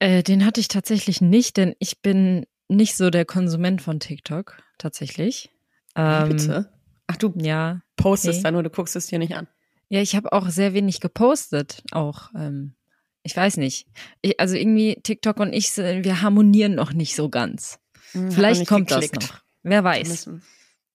[0.00, 4.56] Äh, den hatte ich tatsächlich nicht, denn ich bin nicht so der Konsument von TikTok,
[4.78, 5.50] tatsächlich.
[5.94, 6.72] Ähm, Bitte?
[7.06, 8.42] Ach, du ja, postest nee.
[8.42, 9.46] da nur, du guckst es dir nicht an.
[9.88, 12.30] Ja, ich habe auch sehr wenig gepostet, auch.
[12.34, 12.74] Ähm,
[13.22, 13.86] ich weiß nicht.
[14.22, 17.78] Ich, also irgendwie TikTok und ich, wir harmonieren noch nicht so ganz.
[18.12, 19.16] Hm, Vielleicht kommt geklickt.
[19.16, 19.40] das noch.
[19.62, 20.06] Wer weiß.
[20.06, 20.42] Da müssen,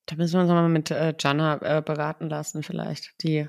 [0.07, 3.21] da müssen wir uns mal mit äh, Jana äh, beraten lassen, vielleicht.
[3.21, 3.47] Die,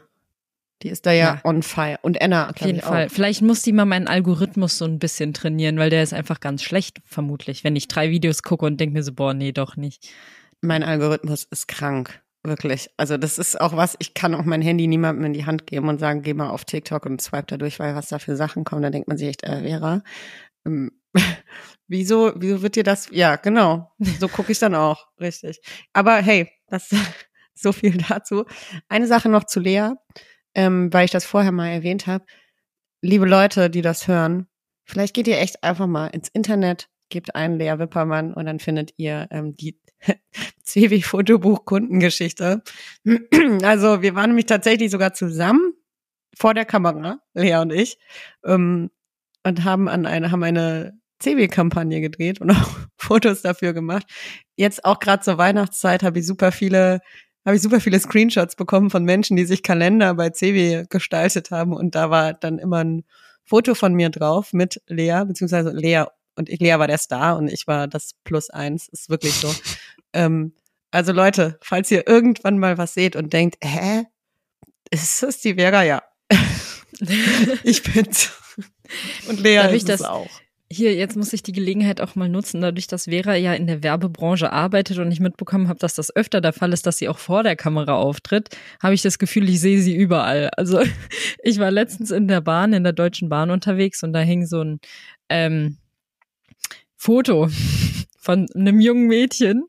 [0.83, 1.41] die ist da ja, ja.
[1.45, 1.99] on fire.
[2.03, 3.07] Und Anna, auf jeden Fall.
[3.07, 3.11] Auch.
[3.11, 6.63] Vielleicht muss die mal meinen Algorithmus so ein bisschen trainieren, weil der ist einfach ganz
[6.63, 7.65] schlecht, vermutlich.
[7.65, 10.09] Wenn ich drei Videos gucke und denke mir so, boah, nee, doch nicht.
[10.61, 12.23] Mein Algorithmus ist krank.
[12.47, 12.91] Wirklich.
[12.97, 15.89] Also das ist auch was, ich kann auch mein Handy niemandem in die Hand geben
[15.89, 18.63] und sagen, geh mal auf TikTok und swipe da durch, weil was da für Sachen
[18.63, 20.03] kommen, da denkt man sich echt, äh, Vera,
[20.65, 20.93] ähm,
[21.89, 25.61] wieso, wieso wird dir das, ja, genau, so gucke ich dann auch, richtig.
[25.93, 26.91] Aber hey, das
[27.55, 28.45] so viel dazu.
[28.89, 29.91] Eine Sache noch zu Lea,
[30.57, 32.25] ähm, weil ich das vorher mal erwähnt habe.
[33.03, 34.49] Liebe Leute, die das hören,
[34.85, 38.95] vielleicht geht ihr echt einfach mal ins Internet, gebt einen Lea Wippermann und dann findet
[38.97, 39.79] ihr ähm, die
[40.65, 42.63] CW-Fotobuch Kundengeschichte.
[43.63, 45.73] Also wir waren nämlich tatsächlich sogar zusammen
[46.37, 47.99] vor der Kamera, Lea und ich,
[48.45, 48.91] ähm,
[49.45, 54.07] und haben an eine, haben eine CW-Kampagne gedreht und auch Fotos dafür gemacht.
[54.57, 57.01] Jetzt auch gerade zur Weihnachtszeit habe ich super viele
[57.47, 61.73] habe ich super viele Screenshots bekommen von Menschen, die sich Kalender bei CW gestaltet haben
[61.73, 63.05] und da war dann immer ein
[63.45, 66.05] Foto von mir drauf mit Lea, beziehungsweise Lea
[66.35, 69.55] und ich, Lea war der Star und ich war das Plus eins, ist wirklich so.
[70.13, 70.53] ähm,
[70.91, 74.05] also Leute, falls ihr irgendwann mal was seht und denkt, hä,
[74.91, 75.85] ist das die Vera?
[75.85, 76.03] Ja.
[77.63, 78.31] ich bin's.
[79.29, 80.31] Und Lea Darf ist es auch.
[80.69, 83.85] Hier, jetzt muss ich die Gelegenheit auch mal nutzen, dadurch, dass Vera ja in der
[83.85, 87.19] Werbebranche arbeitet und ich mitbekommen habe, dass das öfter der Fall ist, dass sie auch
[87.19, 88.49] vor der Kamera auftritt,
[88.83, 90.51] habe ich das Gefühl, ich sehe sie überall.
[90.57, 90.81] Also
[91.45, 94.61] ich war letztens in der Bahn, in der Deutschen Bahn unterwegs und da hing so
[94.63, 94.81] ein
[95.29, 95.79] ähm,
[96.97, 97.49] Foto
[98.19, 99.67] von einem jungen Mädchen.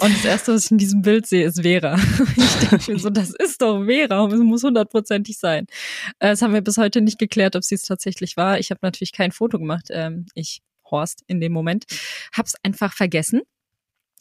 [0.00, 1.96] Und das erste, was ich in diesem Bild sehe, ist Vera.
[2.36, 5.66] Ich denke mir so, das ist doch Vera, es muss hundertprozentig sein.
[6.18, 8.58] Äh, das haben wir bis heute nicht geklärt, ob sie es tatsächlich war.
[8.58, 9.88] Ich habe natürlich kein Foto gemacht.
[9.90, 11.84] Ähm, ich, Horst, in dem Moment,
[12.32, 13.42] hab's einfach vergessen.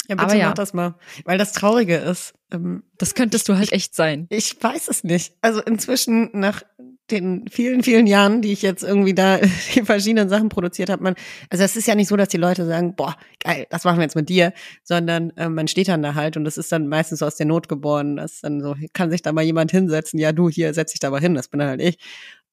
[0.08, 0.48] Ja, bitte Aber ja.
[0.50, 0.96] mach das mal.
[1.24, 2.34] Weil das Traurige ist.
[2.52, 4.28] Ähm, das könntest du halt ich, echt sein.
[4.30, 5.36] Ich weiß es nicht.
[5.42, 6.64] Also inzwischen nach
[7.12, 9.38] den vielen, vielen Jahren, die ich jetzt irgendwie da
[9.76, 11.16] die verschiedenen Sachen produziert habe, man,
[11.50, 14.04] also es ist ja nicht so, dass die Leute sagen, boah, geil, das machen wir
[14.04, 17.20] jetzt mit dir, sondern äh, man steht dann da halt und das ist dann meistens
[17.20, 18.16] so aus der Not geboren.
[18.16, 21.00] Das ist dann so, kann sich da mal jemand hinsetzen, ja, du, hier, setz dich
[21.00, 21.98] da mal hin, das bin dann halt ich.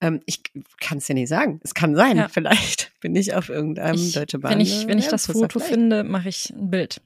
[0.00, 0.42] Ähm, ich
[0.80, 1.60] kann es ja nicht sagen.
[1.62, 2.28] Es kann sein, ja.
[2.28, 4.52] vielleicht bin ich auf irgendeinem ich, Deutsche Bahn.
[4.52, 7.00] Wenn ich, wenn ich das Foto finde, mache ich ein Bild.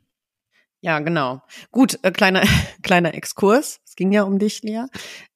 [0.80, 1.42] Ja, genau.
[1.70, 2.42] Gut, äh, kleiner,
[2.83, 3.80] kleiner Exkurs.
[3.87, 4.85] Es ging ja um dich, Lea.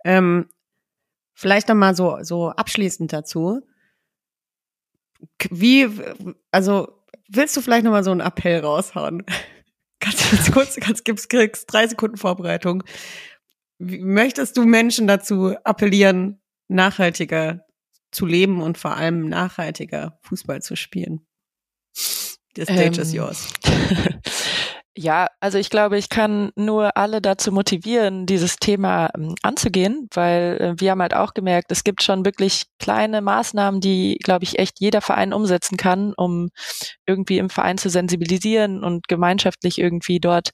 [0.04, 0.46] Ähm,
[1.38, 3.60] vielleicht nochmal so, so abschließend dazu.
[5.50, 5.88] Wie,
[6.50, 6.88] also,
[7.28, 9.24] willst du vielleicht nochmal so einen Appell raushauen?
[10.00, 12.84] Ganz, ganz kurz, ganz gibt's, kriegst drei Sekunden Vorbereitung.
[13.78, 17.66] Wie, möchtest du Menschen dazu appellieren, nachhaltiger
[18.12, 21.26] zu leben und vor allem nachhaltiger Fußball zu spielen?
[21.94, 23.52] The stage ähm, is yours.
[25.00, 30.56] Ja, also ich glaube, ich kann nur alle dazu motivieren, dieses Thema ähm, anzugehen, weil
[30.60, 34.58] äh, wir haben halt auch gemerkt, es gibt schon wirklich kleine Maßnahmen, die, glaube ich,
[34.58, 36.48] echt jeder Verein umsetzen kann, um
[37.06, 40.50] irgendwie im Verein zu sensibilisieren und gemeinschaftlich irgendwie dort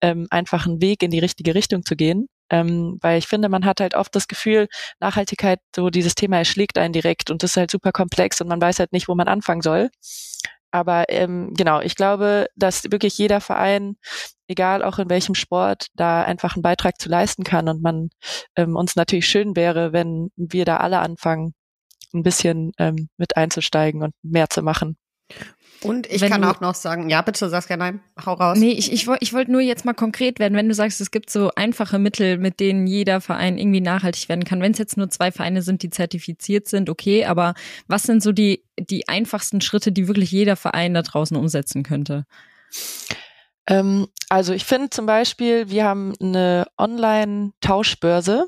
[0.00, 2.28] ähm, einfach einen Weg in die richtige Richtung zu gehen.
[2.50, 4.68] Ähm, weil ich finde, man hat halt oft das Gefühl,
[5.00, 8.60] Nachhaltigkeit, so dieses Thema erschlägt einen direkt und das ist halt super komplex und man
[8.60, 9.90] weiß halt nicht, wo man anfangen soll.
[10.72, 13.96] Aber ähm, genau, ich glaube, dass wirklich jeder Verein,
[14.48, 18.08] egal auch in welchem Sport, da einfach einen Beitrag zu leisten kann und man
[18.56, 21.54] ähm, uns natürlich schön wäre, wenn wir da alle anfangen,
[22.14, 24.96] ein bisschen ähm, mit einzusteigen und mehr zu machen.
[25.82, 28.56] Und ich wenn kann auch noch sagen, ja, bitte Saskia, nein, hau raus.
[28.58, 31.28] Nee, ich, ich, ich wollte nur jetzt mal konkret werden, wenn du sagst, es gibt
[31.28, 34.60] so einfache Mittel, mit denen jeder Verein irgendwie nachhaltig werden kann.
[34.60, 37.54] Wenn es jetzt nur zwei Vereine sind, die zertifiziert sind, okay, aber
[37.88, 42.26] was sind so die, die einfachsten Schritte, die wirklich jeder Verein da draußen umsetzen könnte?
[43.66, 48.46] Ähm, also ich finde zum Beispiel, wir haben eine Online-Tauschbörse,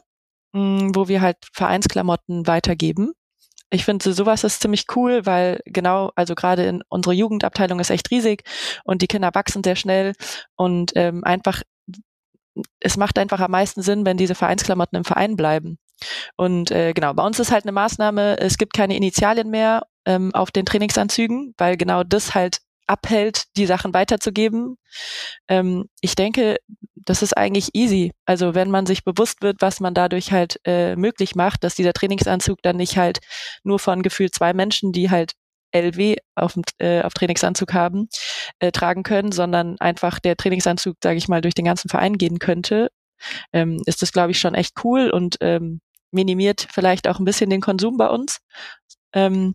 [0.52, 3.12] wo wir halt Vereinsklamotten weitergeben.
[3.70, 8.10] Ich finde, sowas ist ziemlich cool, weil genau, also gerade in unserer Jugendabteilung ist echt
[8.10, 8.42] riesig
[8.84, 10.12] und die Kinder wachsen sehr schnell
[10.56, 11.62] und ähm, einfach,
[12.80, 15.78] es macht einfach am meisten Sinn, wenn diese Vereinsklamotten im Verein bleiben.
[16.36, 20.34] Und äh, genau, bei uns ist halt eine Maßnahme, es gibt keine Initialien mehr ähm,
[20.34, 24.76] auf den Trainingsanzügen, weil genau das halt abhält, die Sachen weiterzugeben.
[25.48, 26.58] Ähm, ich denke,
[27.04, 28.12] das ist eigentlich easy.
[28.26, 31.92] Also wenn man sich bewusst wird, was man dadurch halt äh, möglich macht, dass dieser
[31.92, 33.18] Trainingsanzug dann nicht halt
[33.62, 35.32] nur von gefühlt zwei Menschen, die halt
[35.72, 38.08] LW auf, äh, auf Trainingsanzug haben,
[38.60, 42.38] äh, tragen können, sondern einfach der Trainingsanzug, sage ich mal, durch den ganzen Verein gehen
[42.38, 42.90] könnte,
[43.52, 45.80] ähm, ist das, glaube ich, schon echt cool und ähm,
[46.12, 48.38] minimiert vielleicht auch ein bisschen den Konsum bei uns.
[49.12, 49.54] Ähm,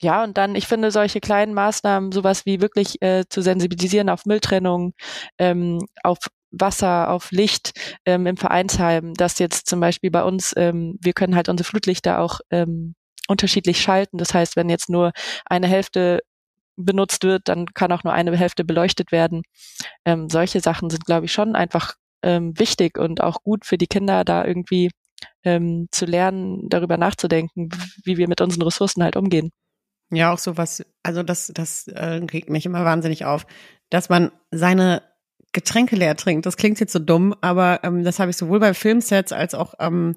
[0.00, 4.24] ja, und dann, ich finde, solche kleinen Maßnahmen, sowas wie wirklich äh, zu sensibilisieren auf
[4.24, 4.94] Mülltrennung,
[5.38, 6.18] ähm, auf
[6.50, 7.72] Wasser, auf Licht
[8.04, 12.20] ähm, im Vereinsheim, dass jetzt zum Beispiel bei uns, ähm, wir können halt unsere Flutlichter
[12.20, 12.94] auch ähm,
[13.28, 14.18] unterschiedlich schalten.
[14.18, 15.12] Das heißt, wenn jetzt nur
[15.46, 16.20] eine Hälfte
[16.76, 19.42] benutzt wird, dann kann auch nur eine Hälfte beleuchtet werden.
[20.04, 23.86] Ähm, solche Sachen sind, glaube ich, schon einfach ähm, wichtig und auch gut für die
[23.86, 24.90] Kinder, da irgendwie
[25.44, 27.68] ähm, zu lernen, darüber nachzudenken,
[28.04, 29.50] wie wir mit unseren Ressourcen halt umgehen.
[30.10, 33.46] Ja, auch so was, also das, das äh, regt mich immer wahnsinnig auf,
[33.90, 35.02] dass man seine
[35.52, 36.46] Getränke leer trinkt.
[36.46, 39.74] Das klingt jetzt so dumm, aber ähm, das habe ich sowohl bei Filmsets als auch
[39.80, 40.14] ähm,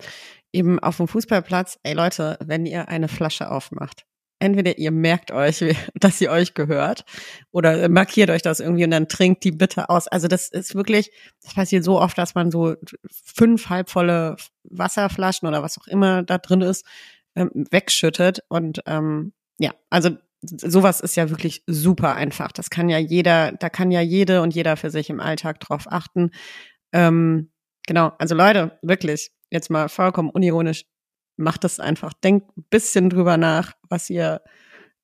[0.52, 1.80] eben auf dem Fußballplatz.
[1.84, 4.06] Ey Leute, wenn ihr eine Flasche aufmacht,
[4.40, 5.64] entweder ihr merkt euch,
[5.96, 7.06] dass sie euch gehört,
[7.52, 10.08] oder markiert euch das irgendwie und dann trinkt die bitte aus.
[10.08, 11.12] Also das ist wirklich,
[11.42, 12.76] das passiert so oft, dass man so
[13.10, 16.86] fünf halbvolle Wasserflaschen oder was auch immer da drin ist,
[17.36, 18.44] ähm, wegschüttet.
[18.50, 20.12] Und ähm, ja, also
[20.44, 22.52] sowas ist ja wirklich super einfach.
[22.52, 25.86] Das kann ja jeder, da kann ja jede und jeder für sich im Alltag drauf
[25.90, 26.32] achten.
[26.92, 27.52] Ähm,
[27.88, 30.86] genau, also Leute, wirklich, jetzt mal vollkommen unironisch,
[31.38, 32.14] macht das einfach.
[32.14, 34.42] Denkt ein bisschen drüber nach, was ihr,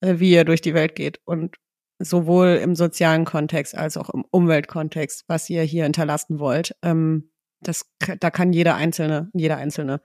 [0.02, 1.56] äh, wie ihr durch die Welt geht und
[2.00, 6.76] sowohl im sozialen Kontext als auch im Umweltkontext, was ihr hier hinterlassen wollt.
[6.82, 7.32] Ähm,
[7.62, 10.02] das, da kann jeder Einzelne, jeder Einzelne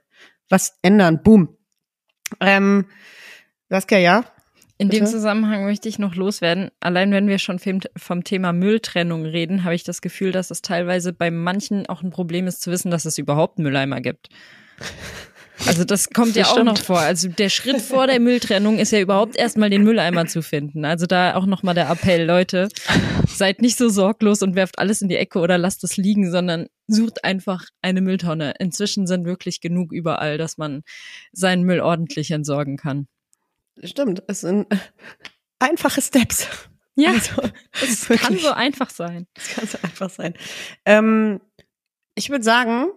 [0.49, 1.23] was ändern.
[1.23, 1.57] Boom.
[2.39, 2.85] Ähm,
[3.69, 4.25] Saskia, ja?
[4.77, 6.69] In dem Zusammenhang möchte ich noch loswerden.
[6.81, 7.59] Allein wenn wir schon
[7.95, 12.09] vom Thema Mülltrennung reden, habe ich das Gefühl, dass es teilweise bei manchen auch ein
[12.09, 14.29] Problem ist zu wissen, dass es überhaupt Mülleimer gibt.
[15.65, 16.59] Also das kommt das ja stimmt.
[16.59, 16.99] auch noch vor.
[16.99, 20.83] Also der Schritt vor der Mülltrennung ist ja überhaupt erstmal den Mülleimer zu finden.
[20.83, 22.67] Also da auch nochmal der Appell, Leute,
[23.27, 26.67] seid nicht so sorglos und werft alles in die Ecke oder lasst es liegen, sondern
[26.87, 28.53] sucht einfach eine Mülltonne.
[28.59, 30.81] Inzwischen sind wirklich genug überall, dass man
[31.31, 33.07] seinen Müll ordentlich entsorgen kann.
[33.83, 34.67] Stimmt, es sind
[35.59, 36.47] einfache Steps.
[36.95, 37.41] Ja, also,
[37.81, 39.27] es kann so einfach sein.
[39.35, 40.33] Es kann so einfach sein.
[40.85, 41.41] Ähm,
[42.15, 42.87] ich würde sagen,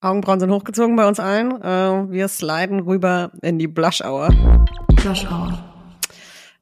[0.00, 1.50] Augenbrauen sind hochgezogen bei uns allen.
[1.62, 4.28] Äh, wir sliden rüber in die Blush Hour.
[4.94, 5.58] Blush Hour.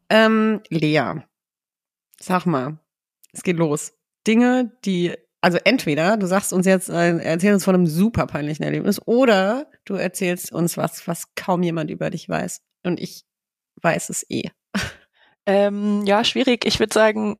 [0.08, 1.14] Ähm, Lea,
[2.20, 2.78] sag mal,
[3.32, 3.92] es geht los.
[4.26, 8.62] Dinge, die, also entweder du sagst uns jetzt, äh, erzählst uns von einem super peinlichen
[8.62, 12.62] Erlebnis, oder du erzählst uns was, was kaum jemand über dich weiß.
[12.84, 13.24] Und ich
[13.82, 14.50] weiß es eh.
[15.46, 16.64] Ähm, ja, schwierig.
[16.64, 17.36] Ich würde sagen,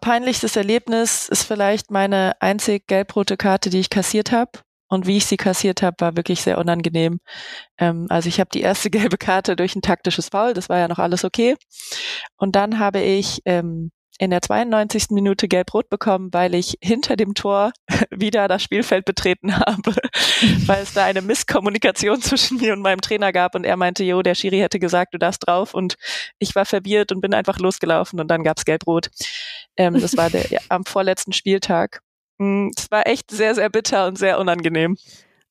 [0.00, 4.50] peinlichstes Erlebnis ist vielleicht meine einzig gelb-rote Karte, die ich kassiert habe.
[4.88, 7.18] Und wie ich sie kassiert habe, war wirklich sehr unangenehm.
[7.78, 10.88] Ähm, also ich habe die erste gelbe Karte durch ein taktisches Foul, das war ja
[10.88, 11.56] noch alles okay.
[12.36, 15.10] Und dann habe ich ähm, in der 92.
[15.10, 17.72] Minute gelb-rot bekommen, weil ich hinter dem Tor
[18.10, 19.94] wieder das Spielfeld betreten habe,
[20.66, 24.22] weil es da eine Misskommunikation zwischen mir und meinem Trainer gab und er meinte, jo,
[24.22, 25.96] der Schiri hätte gesagt, du darfst drauf und
[26.38, 29.10] ich war verwirrt und bin einfach losgelaufen und dann gab's gelb-rot.
[29.76, 32.00] Ähm, das war der ja, am vorletzten Spieltag.
[32.38, 34.96] Mm, es war echt sehr, sehr bitter und sehr unangenehm.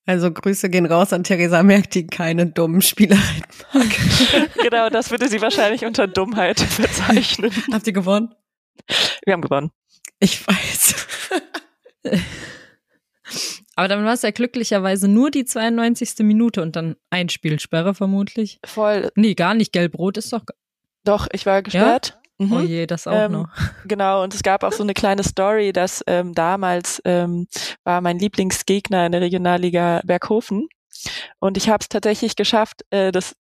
[0.08, 3.44] Also Grüße gehen raus an Theresa Merck, die keine dummen Spielereien
[3.74, 3.88] mag.
[4.62, 7.52] genau, das würde sie wahrscheinlich unter Dummheit bezeichnen.
[7.72, 8.30] Habt ihr gewonnen?
[9.26, 9.72] Wir haben gewonnen.
[10.20, 11.08] Ich weiß.
[13.76, 16.20] Aber dann war es ja glücklicherweise nur die 92.
[16.20, 18.60] Minute und dann Einspielsperre vermutlich.
[18.66, 19.12] Voll.
[19.16, 19.74] Nee, gar nicht.
[19.74, 20.44] Gelb-Rot ist doch.
[21.04, 22.18] Doch, ich war gesperrt.
[22.40, 22.46] Ja?
[22.46, 22.54] Mhm.
[22.54, 23.48] Oh je, das auch ähm, noch.
[23.86, 27.48] Genau, und es gab auch so eine kleine Story, dass ähm, damals ähm,
[27.84, 30.68] war mein Lieblingsgegner in der Regionalliga Berghofen.
[31.40, 33.36] Und ich habe es tatsächlich geschafft, äh, das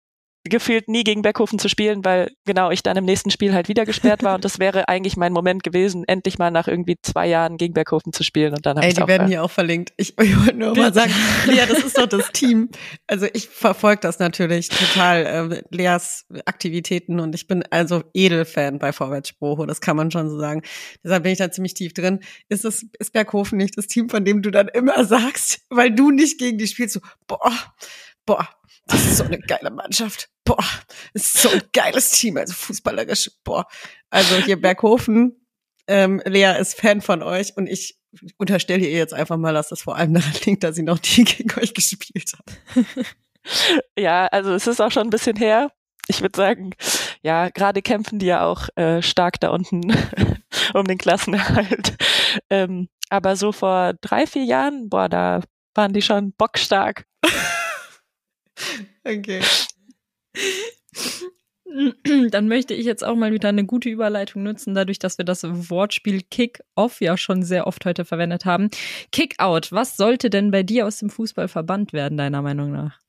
[0.47, 3.85] gefühlt nie gegen Beckhofen zu spielen, weil genau ich dann im nächsten Spiel halt wieder
[3.85, 7.57] gesperrt war und das wäre eigentlich mein Moment gewesen, endlich mal nach irgendwie zwei Jahren
[7.57, 9.93] gegen Beckhofen zu spielen und dann Ey, die werden hier auch verlinkt.
[9.97, 11.11] Ich, ich wollte nur mal sagen,
[11.47, 12.69] Lea, das ist doch das Team.
[13.07, 18.93] Also ich verfolge das natürlich total, äh, Leas Aktivitäten und ich bin also Edelfan bei
[18.93, 20.61] Vorwärts Spoho, das kann man schon so sagen.
[21.03, 22.19] Deshalb bin ich da ziemlich tief drin.
[22.49, 26.11] Ist das, ist Berghofen nicht das Team, von dem du dann immer sagst, weil du
[26.11, 27.51] nicht gegen die spielst, so, boah,
[28.25, 28.47] boah,
[28.87, 30.29] das ist so eine geile Mannschaft.
[30.43, 30.63] Boah,
[31.13, 33.31] das ist so ein geiles Team, also fußballerisch.
[33.43, 33.67] Boah,
[34.09, 35.45] also hier Berghofen,
[35.87, 37.97] ähm, Lea ist Fan von euch und ich
[38.37, 41.23] unterstelle ihr jetzt einfach mal, dass das vor allem daran liegt, dass sie noch die
[41.25, 42.85] gegen euch gespielt hat.
[43.97, 45.71] ja, also es ist auch schon ein bisschen her.
[46.07, 46.71] Ich würde sagen,
[47.23, 49.81] ja, gerade kämpfen die ja auch äh, stark da unten
[50.73, 51.95] um den Klassenerhalt.
[52.49, 55.41] Ähm, aber so vor drei, vier Jahren, boah, da
[55.73, 57.05] waren die schon bockstark.
[59.03, 59.41] Okay.
[62.31, 65.43] Dann möchte ich jetzt auch mal wieder eine gute Überleitung nutzen, dadurch, dass wir das
[65.43, 68.69] Wortspiel Kick-Off ja schon sehr oft heute verwendet haben.
[69.11, 72.99] Kick-Out, was sollte denn bei dir aus dem Fußball verbannt werden, deiner Meinung nach?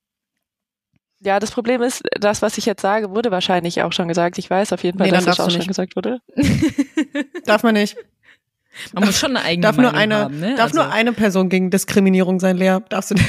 [1.21, 4.37] Ja, das Problem ist, das, was ich jetzt sage, wurde wahrscheinlich auch schon gesagt.
[4.39, 6.21] Ich weiß auf jeden Fall, Nee, dass dann es auch schon gesagt wurde.
[7.47, 7.97] Darf man nicht.
[8.93, 10.51] Man muss schon eine eigene Darf nur Meinung eine, haben, ne?
[10.57, 12.79] darf Also- nur eine Person gegen Diskriminierung sein, Lea.
[12.91, 13.27] Darfst du nicht.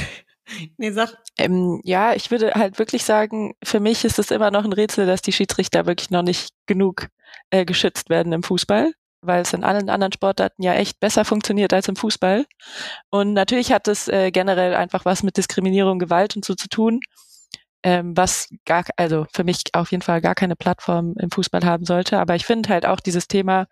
[0.76, 1.16] Nee, sag.
[1.36, 5.06] Ähm, ja, ich würde halt wirklich sagen, für mich ist es immer noch ein Rätsel,
[5.06, 7.08] dass die Schiedsrichter wirklich noch nicht genug
[7.50, 11.72] äh, geschützt werden im Fußball, weil es in allen anderen Sportarten ja echt besser funktioniert
[11.72, 12.46] als im Fußball.
[13.10, 17.00] Und natürlich hat es äh, generell einfach was mit Diskriminierung, Gewalt und so zu tun,
[17.82, 21.84] ähm, was gar, also für mich auf jeden Fall gar keine Plattform im Fußball haben
[21.84, 22.18] sollte.
[22.18, 23.66] Aber ich finde halt auch dieses Thema,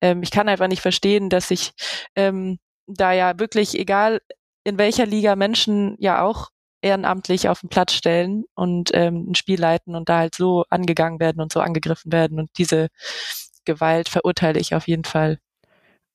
[0.00, 1.72] ähm, ich kann einfach nicht verstehen, dass sich
[2.16, 4.20] ähm, da ja wirklich, egal
[4.64, 6.50] in welcher Liga Menschen ja auch
[6.82, 11.20] ehrenamtlich auf den Platz stellen und ähm, ein Spiel leiten und da halt so angegangen
[11.20, 12.40] werden und so angegriffen werden.
[12.40, 12.88] Und diese
[13.64, 15.38] Gewalt verurteile ich auf jeden Fall.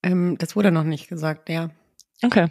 [0.03, 1.69] Ähm, das wurde noch nicht gesagt, ja.
[2.23, 2.47] Okay.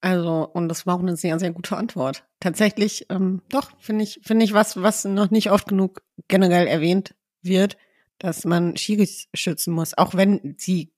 [0.00, 2.24] Also, und das war auch eine sehr, sehr gute Antwort.
[2.38, 7.16] Tatsächlich, ähm, doch, finde ich, finde ich was, was noch nicht oft genug generell erwähnt
[7.42, 7.76] wird,
[8.18, 10.92] dass man Schiris schützen muss, auch wenn sie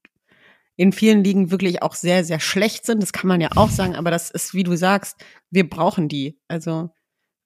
[0.81, 3.03] in vielen Ligen wirklich auch sehr, sehr schlecht sind.
[3.03, 6.41] Das kann man ja auch sagen, aber das ist, wie du sagst, wir brauchen die.
[6.49, 6.89] Also,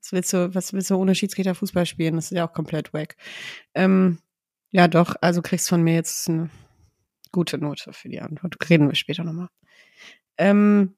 [0.00, 2.14] was willst du, was willst du ohne Schiedsrichter Fußball spielen?
[2.14, 3.16] Das ist ja auch komplett wack.
[3.74, 4.20] Ähm,
[4.70, 6.48] ja, doch, also kriegst von mir jetzt eine
[7.32, 8.54] gute Note für die Antwort.
[8.70, 9.48] Reden wir später nochmal.
[10.38, 10.94] Ähm,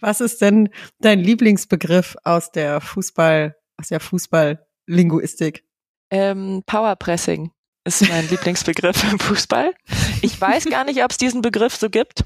[0.00, 0.68] was ist denn
[1.00, 5.64] dein Lieblingsbegriff aus der Fußball, aus der Fußballlinguistik?
[6.10, 7.50] Ähm, Powerpressing
[7.88, 9.72] ist mein Lieblingsbegriff im Fußball.
[10.22, 12.22] Ich weiß gar nicht, ob es diesen Begriff so gibt.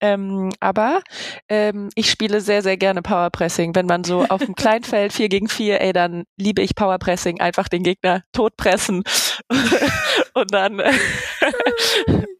[0.00, 1.00] Ähm, aber
[1.48, 3.74] ähm, ich spiele sehr, sehr gerne Powerpressing.
[3.74, 7.68] Wenn man so auf dem Kleinfeld 4 gegen 4, ey, dann liebe ich Powerpressing, einfach
[7.68, 9.04] den Gegner totpressen
[10.34, 10.82] und dann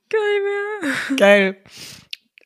[0.09, 1.17] Geil.
[1.17, 1.57] Geil.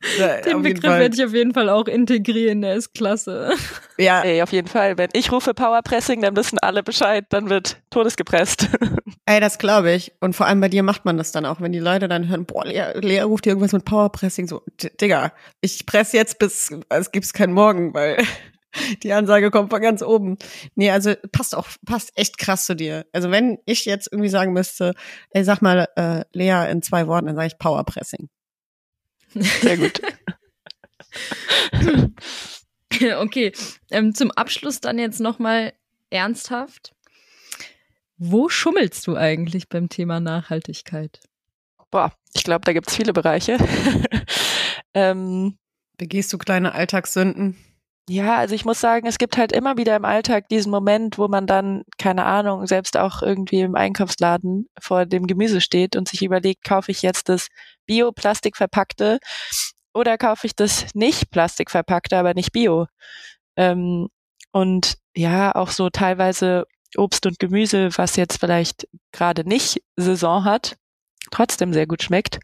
[0.47, 3.53] Den Begriff werde ich auf jeden Fall auch integrieren, der ist klasse.
[3.99, 7.77] Ja, ey, auf jeden Fall, wenn ich rufe Powerpressing, dann wissen alle Bescheid, dann wird
[7.91, 8.69] todesgepresst.
[9.27, 10.13] ey, das glaube ich.
[10.21, 12.47] Und vor allem bei dir macht man das dann auch, wenn die Leute dann hören,
[12.47, 14.63] boah, Lea, Lea ruft dir irgendwas mit Powerpressing, so,
[15.01, 18.17] Digga, ich presse jetzt bis, es gibt's keinen Morgen, weil
[19.03, 20.39] die Ansage kommt von ganz oben.
[20.77, 23.05] Nee, also passt auch, passt echt krass zu dir.
[23.13, 24.95] Also wenn ich jetzt irgendwie sagen müsste,
[25.31, 28.31] ey, sag mal, äh, Lea in zwei Worten, dann sage ich Powerpressing.
[29.35, 30.01] Sehr gut.
[33.17, 33.53] Okay,
[33.91, 35.73] ähm, zum Abschluss dann jetzt nochmal
[36.11, 36.93] ernsthaft.
[38.19, 41.21] Wo schummelst du eigentlich beim Thema Nachhaltigkeit?
[41.91, 43.57] Boah, ich glaube, da gibt's viele Bereiche.
[44.95, 45.57] ähm,
[46.01, 47.59] Begehst du kleine Alltagssünden?
[48.09, 51.29] Ja, also ich muss sagen, es gibt halt immer wieder im Alltag diesen Moment, wo
[51.29, 56.23] man dann, keine Ahnung, selbst auch irgendwie im Einkaufsladen vor dem Gemüse steht und sich
[56.23, 57.49] überlegt, kaufe ich jetzt das
[57.87, 59.19] Bio-Plastik verpackte
[59.95, 62.87] oder kaufe ich das nicht Plastik verpackte, aber nicht Bio.
[63.57, 64.09] Ähm,
[64.53, 66.65] und ja, auch so teilweise
[66.97, 70.77] Obst und Gemüse, was jetzt vielleicht gerade nicht Saison hat,
[71.31, 72.41] trotzdem sehr gut schmeckt.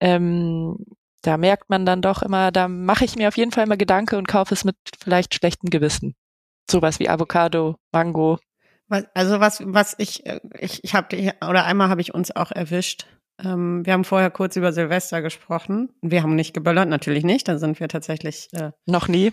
[0.00, 0.76] Ähm,
[1.22, 4.16] da merkt man dann doch immer, da mache ich mir auf jeden Fall immer Gedanke
[4.16, 6.14] und kaufe es mit vielleicht schlechtem Gewissen.
[6.70, 8.38] Sowas wie Avocado, Mango.
[8.88, 11.16] Was, also was, was ich, äh, ich, ich habe
[11.48, 13.06] oder einmal habe ich uns auch erwischt.
[13.42, 15.90] Ähm, wir haben vorher kurz über Silvester gesprochen.
[16.02, 17.48] Wir haben nicht geböllert, natürlich nicht.
[17.48, 19.32] Da sind wir tatsächlich äh, Noch nie.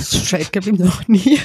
[0.00, 1.38] straight geblieben, noch nie.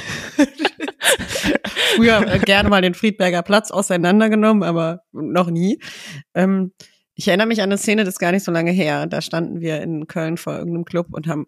[1.96, 5.82] Früher äh, gerne mal den Friedberger Platz auseinandergenommen, aber noch nie.
[6.34, 6.72] Ähm,
[7.20, 9.06] ich erinnere mich an eine Szene, das ist gar nicht so lange her.
[9.06, 11.48] Da standen wir in Köln vor irgendeinem Club und haben,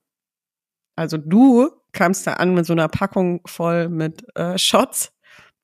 [0.98, 5.14] also du kamst da an mit so einer Packung voll mit äh, Shots.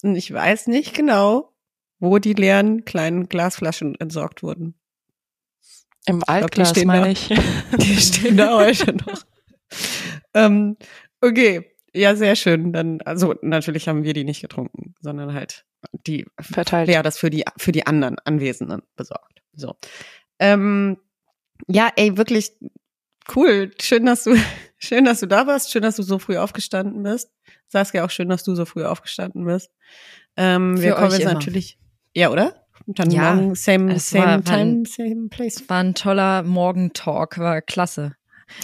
[0.03, 1.53] Und ich weiß nicht genau,
[1.99, 4.75] wo die leeren kleinen Glasflaschen entsorgt wurden.
[6.05, 7.11] Im Altglas stehen meine da.
[7.11, 7.27] ich.
[7.77, 9.23] Die stehen da heute noch.
[10.33, 10.77] Ähm,
[11.19, 12.71] okay, ja, sehr schön.
[12.71, 15.65] Dann, also natürlich haben wir die nicht getrunken, sondern halt
[16.05, 16.87] die Verteilt.
[16.87, 19.41] Lea das für die für die anderen Anwesenden besorgt.
[19.53, 19.75] So.
[20.39, 20.97] Ähm,
[21.67, 22.51] ja, ey, wirklich
[23.35, 23.71] cool.
[23.81, 24.35] Schön, dass du
[24.77, 25.71] schön, dass du da warst.
[25.71, 27.31] Schön, dass du so früh aufgestanden bist.
[27.67, 29.71] Saskia, auch schön, dass du so früh aufgestanden bist.
[30.35, 31.33] Ähm, wir kommen jetzt immer.
[31.33, 31.79] natürlich.
[32.15, 32.65] Ja, oder?
[32.85, 35.67] Und dann Ja, morgen same same war time, ein- same place.
[35.69, 38.15] War ein toller Morgentalk, war klasse.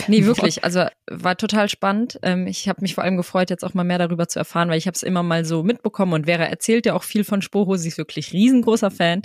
[0.07, 2.19] Nee, wirklich, also war total spannend.
[2.21, 4.77] Ähm, ich habe mich vor allem gefreut, jetzt auch mal mehr darüber zu erfahren, weil
[4.77, 7.75] ich habe es immer mal so mitbekommen und Vera erzählt ja auch viel von Sporo,
[7.77, 9.19] sie ist wirklich riesengroßer Fan.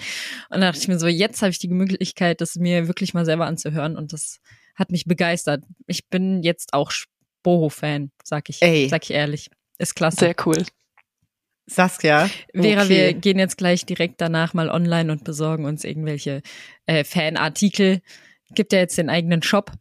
[0.50, 3.24] Und da dachte ich mir so, jetzt habe ich die Möglichkeit, das mir wirklich mal
[3.24, 4.40] selber anzuhören und das
[4.74, 5.64] hat mich begeistert.
[5.86, 6.92] Ich bin jetzt auch
[7.42, 8.88] Boho-Fan, sag ich, Ey.
[8.88, 9.50] sag ich ehrlich.
[9.78, 10.18] Ist klasse.
[10.20, 10.64] Sehr cool.
[11.66, 12.30] Saskia.
[12.54, 12.88] Vera, okay.
[12.88, 16.42] wir gehen jetzt gleich direkt danach mal online und besorgen uns irgendwelche
[16.86, 18.00] äh, Fanartikel.
[18.54, 19.72] Gibt ja jetzt den eigenen Shop.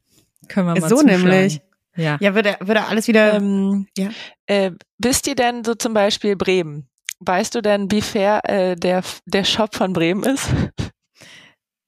[0.48, 1.24] Können wir mal So zuschlagen.
[1.24, 1.62] nämlich.
[1.96, 2.18] Ja.
[2.22, 3.34] Ja, würde, würde alles wieder.
[3.34, 4.10] Ähm, ja.
[4.46, 6.88] äh, wisst ihr denn so zum Beispiel Bremen?
[7.20, 10.48] Weißt du denn, wie fair äh, der, der Shop von Bremen ist?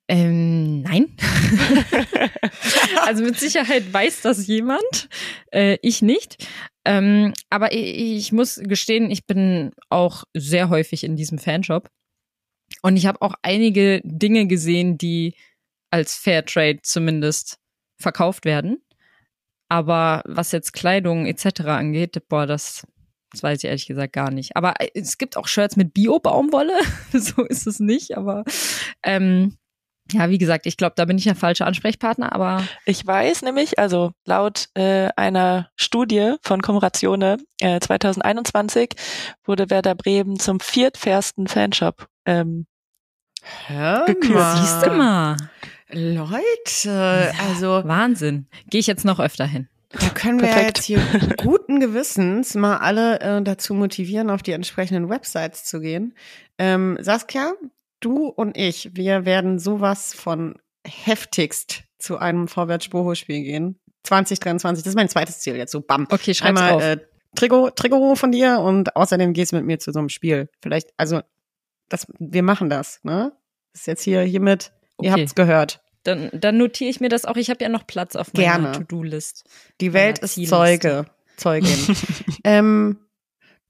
[0.07, 1.15] Ähm, nein.
[3.05, 5.07] also mit Sicherheit weiß das jemand,
[5.53, 6.47] äh, ich nicht.
[6.83, 11.91] Ähm, aber ich, ich muss gestehen, ich bin auch sehr häufig in diesem Fanshop.
[12.81, 15.35] Und ich habe auch einige Dinge gesehen, die
[15.91, 17.58] als Fairtrade zumindest
[17.99, 18.81] verkauft werden.
[19.69, 21.61] Aber was jetzt Kleidung etc.
[21.65, 22.87] angeht, boah, das,
[23.31, 24.57] das weiß ich ehrlich gesagt gar nicht.
[24.57, 26.73] Aber es gibt auch Shirts mit Bio-Baumwolle,
[27.13, 28.17] so ist es nicht.
[28.17, 28.43] Aber
[29.03, 29.57] ähm,
[30.11, 33.77] ja, wie gesagt, ich glaube, da bin ich der falsche Ansprechpartner, aber Ich weiß nämlich,
[33.77, 38.95] also laut äh, einer Studie von Kommeratione äh, 2021
[39.45, 42.07] wurde Werder Bremen zum viertfairsten Fanshop.
[42.25, 42.65] Ähm,
[43.67, 44.33] Hör gekürt.
[44.35, 44.57] mal.
[44.57, 45.37] siehst du mal.
[45.91, 48.47] Leute, also Wahnsinn.
[48.69, 49.67] Gehe ich jetzt noch öfter hin.
[49.89, 50.99] da können wir ja jetzt hier
[51.37, 56.13] guten Gewissens mal alle äh, dazu motivieren, auf die entsprechenden Websites zu gehen.
[56.57, 57.53] Ähm, Saskia,
[57.99, 63.79] du und ich, wir werden sowas von heftigst zu einem Vorwärts-Boho-Spiel gehen.
[64.03, 66.07] 2023, das ist mein zweites Ziel jetzt so, bam.
[66.09, 66.81] Okay, schreib's Einmal auf.
[66.83, 66.97] äh,
[67.35, 70.49] Trigo, Trigo von dir und außerdem gehst du mit mir zu so einem Spiel.
[70.61, 71.21] Vielleicht, also
[71.89, 73.33] das, wir machen das, ne?
[73.73, 74.71] Das ist jetzt hier hiermit,
[75.01, 75.21] ihr Okay.
[75.21, 75.81] habt's gehört.
[76.03, 77.35] Dann, dann notiere ich mir das auch.
[77.35, 78.71] Ich habe ja noch Platz auf meiner.
[78.71, 79.43] To-Do-List.
[79.81, 80.35] Die Welt ist.
[80.47, 81.77] Zeuge, Zeugin.
[82.45, 82.97] ähm,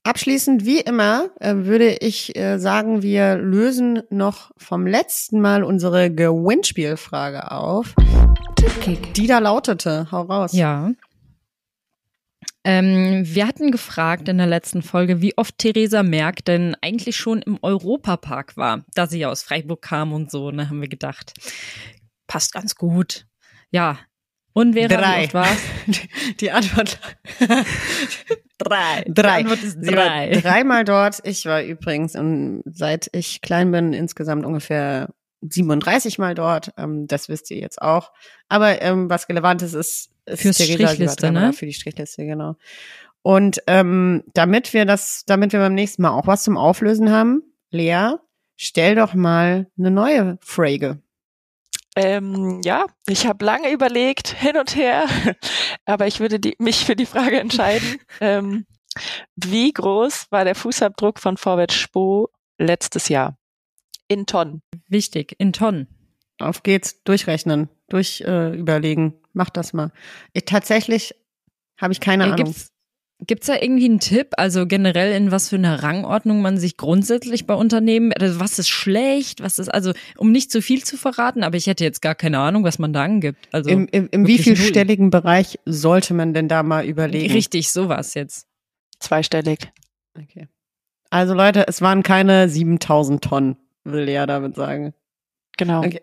[0.03, 6.11] abschließend, wie immer, äh, würde ich äh, sagen, wir lösen noch vom letzten Mal unsere
[6.11, 7.95] Gewinnspielfrage auf,
[9.15, 10.07] die da lautete.
[10.11, 10.53] Hau raus.
[10.53, 10.91] Ja.
[12.65, 17.41] Ähm, wir hatten gefragt in der letzten Folge, wie oft Theresa Merck denn eigentlich schon
[17.41, 21.33] im Europapark war, da sie ja aus Freiburg kam und so, ne, haben wir gedacht.
[22.27, 23.25] Passt ganz gut.
[23.71, 23.99] Ja.
[24.53, 25.19] Und Vera, Drei.
[25.19, 25.57] wie oft war's?
[26.41, 26.99] Die Antwort.
[28.57, 29.03] Drei.
[29.07, 29.43] Drei.
[29.43, 30.31] Die Antwort ist Sie war drei.
[30.31, 31.19] dreimal dort.
[31.23, 35.09] Ich war übrigens, ähm, seit ich klein bin, insgesamt ungefähr
[35.41, 36.73] 37 Mal dort.
[36.77, 38.11] Ähm, das wisst ihr jetzt auch.
[38.49, 41.53] Aber ähm, was relevant ist, war Strichliste, ne?
[41.53, 42.55] Für die Strichliste, genau.
[43.21, 47.43] Und ähm, damit wir das, damit wir beim nächsten Mal auch was zum Auflösen haben,
[47.69, 48.15] Lea,
[48.55, 51.01] stell doch mal eine neue Frage.
[51.95, 55.05] ähm, ja, ich habe lange überlegt, hin und her,
[55.85, 57.97] aber ich würde die, mich für die Frage entscheiden.
[58.21, 58.65] ähm,
[59.35, 63.37] wie groß war der Fußabdruck von Vorwärts Spo letztes Jahr?
[64.07, 64.61] In Tonnen.
[64.87, 65.87] Wichtig, in Tonnen.
[66.39, 69.18] Auf geht's, durchrechnen, durch äh, überlegen.
[69.33, 69.91] Mach das mal.
[70.33, 71.15] Ich, tatsächlich
[71.77, 72.45] habe ich keine Äh, Ahnung.
[72.47, 72.71] gibt's,
[73.27, 77.45] gibt's da irgendwie einen Tipp, also generell in was für einer Rangordnung man sich grundsätzlich
[77.45, 81.43] bei Unternehmen, also was ist schlecht, was ist, also um nicht zu viel zu verraten,
[81.43, 83.47] aber ich hätte jetzt gar keine Ahnung, was man da angibt.
[83.51, 84.55] Also Im, im, im wirklich null.
[84.57, 87.31] wievielstelligen Bereich sollte man denn da mal überlegen?
[87.33, 88.47] richtig sowas jetzt.
[88.99, 89.71] Zweistellig.
[90.17, 90.47] Okay.
[91.09, 94.93] Also Leute, es waren keine 7000 Tonnen, will Lea damit sagen.
[95.59, 95.83] Genau.
[95.83, 95.99] Okay.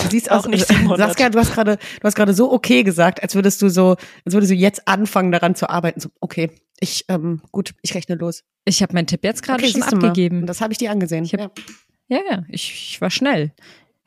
[0.00, 0.98] Du siehst Auch aus, nicht 700.
[0.98, 4.34] Saskia, du hast gerade, du hast gerade so okay gesagt, als würdest du so, als
[4.34, 5.98] würdest du jetzt anfangen daran zu arbeiten.
[6.00, 8.44] So, okay, ich, ähm, gut, ich rechne los.
[8.64, 10.46] Ich habe meinen Tipp jetzt gerade okay, schon abgegeben.
[10.46, 11.24] Das habe ich dir angesehen.
[11.24, 11.58] Ich hab-
[12.06, 13.52] Ja, ja, ich, ich war schnell.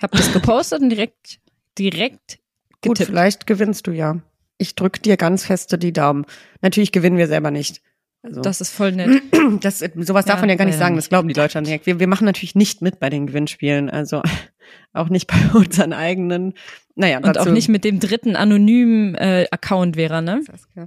[0.01, 1.39] Hab das gepostet und direkt,
[1.77, 2.39] direkt
[2.81, 3.07] Gut, getippt.
[3.09, 4.21] vielleicht gewinnst du ja.
[4.57, 6.25] Ich drück dir ganz feste die Daumen.
[6.61, 7.81] Natürlich gewinnen wir selber nicht.
[8.23, 9.21] Also, Das ist voll nett.
[9.61, 11.85] das, sowas darf Ja, man ja gar nicht sagen, das glauben die Leute nicht.
[11.85, 14.21] Wir, wir machen natürlich nicht mit bei den Gewinnspielen, also
[14.93, 16.53] auch nicht bei unseren eigenen.
[16.95, 20.41] Naja, Und dazu, auch nicht mit dem dritten anonymen äh, Account wäre, ne?
[20.43, 20.85] Saskia.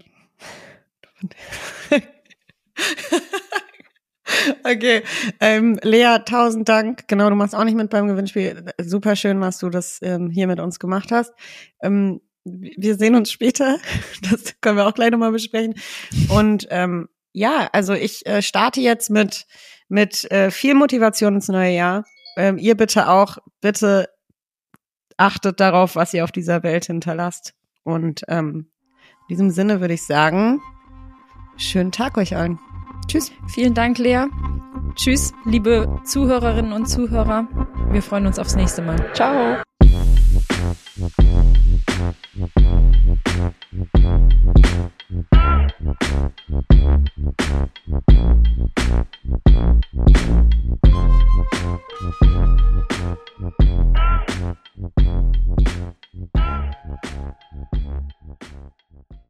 [4.64, 5.02] Okay,
[5.40, 7.06] ähm, Lea, tausend Dank.
[7.08, 8.64] Genau, du machst auch nicht mit beim Gewinnspiel.
[8.80, 11.32] Super schön, was du das ähm, hier mit uns gemacht hast.
[11.82, 13.78] Ähm, wir sehen uns später.
[14.30, 15.74] Das können wir auch gleich nochmal besprechen.
[16.28, 19.46] Und ähm, ja, also ich äh, starte jetzt mit,
[19.88, 22.04] mit äh, viel Motivation ins neue Jahr.
[22.36, 24.08] Ähm, ihr bitte auch, bitte
[25.16, 27.54] achtet darauf, was ihr auf dieser Welt hinterlasst.
[27.82, 28.70] Und ähm,
[29.22, 30.60] in diesem Sinne würde ich sagen,
[31.56, 32.58] schönen Tag euch allen.
[33.08, 33.32] Tschüss.
[33.52, 34.26] Vielen Dank, Lea.
[34.94, 37.48] Tschüss, liebe Zuhörerinnen und Zuhörer.
[37.90, 39.12] Wir freuen uns aufs nächste Mal.
[39.12, 39.60] Ciao.
[45.14, 45.74] Yeah.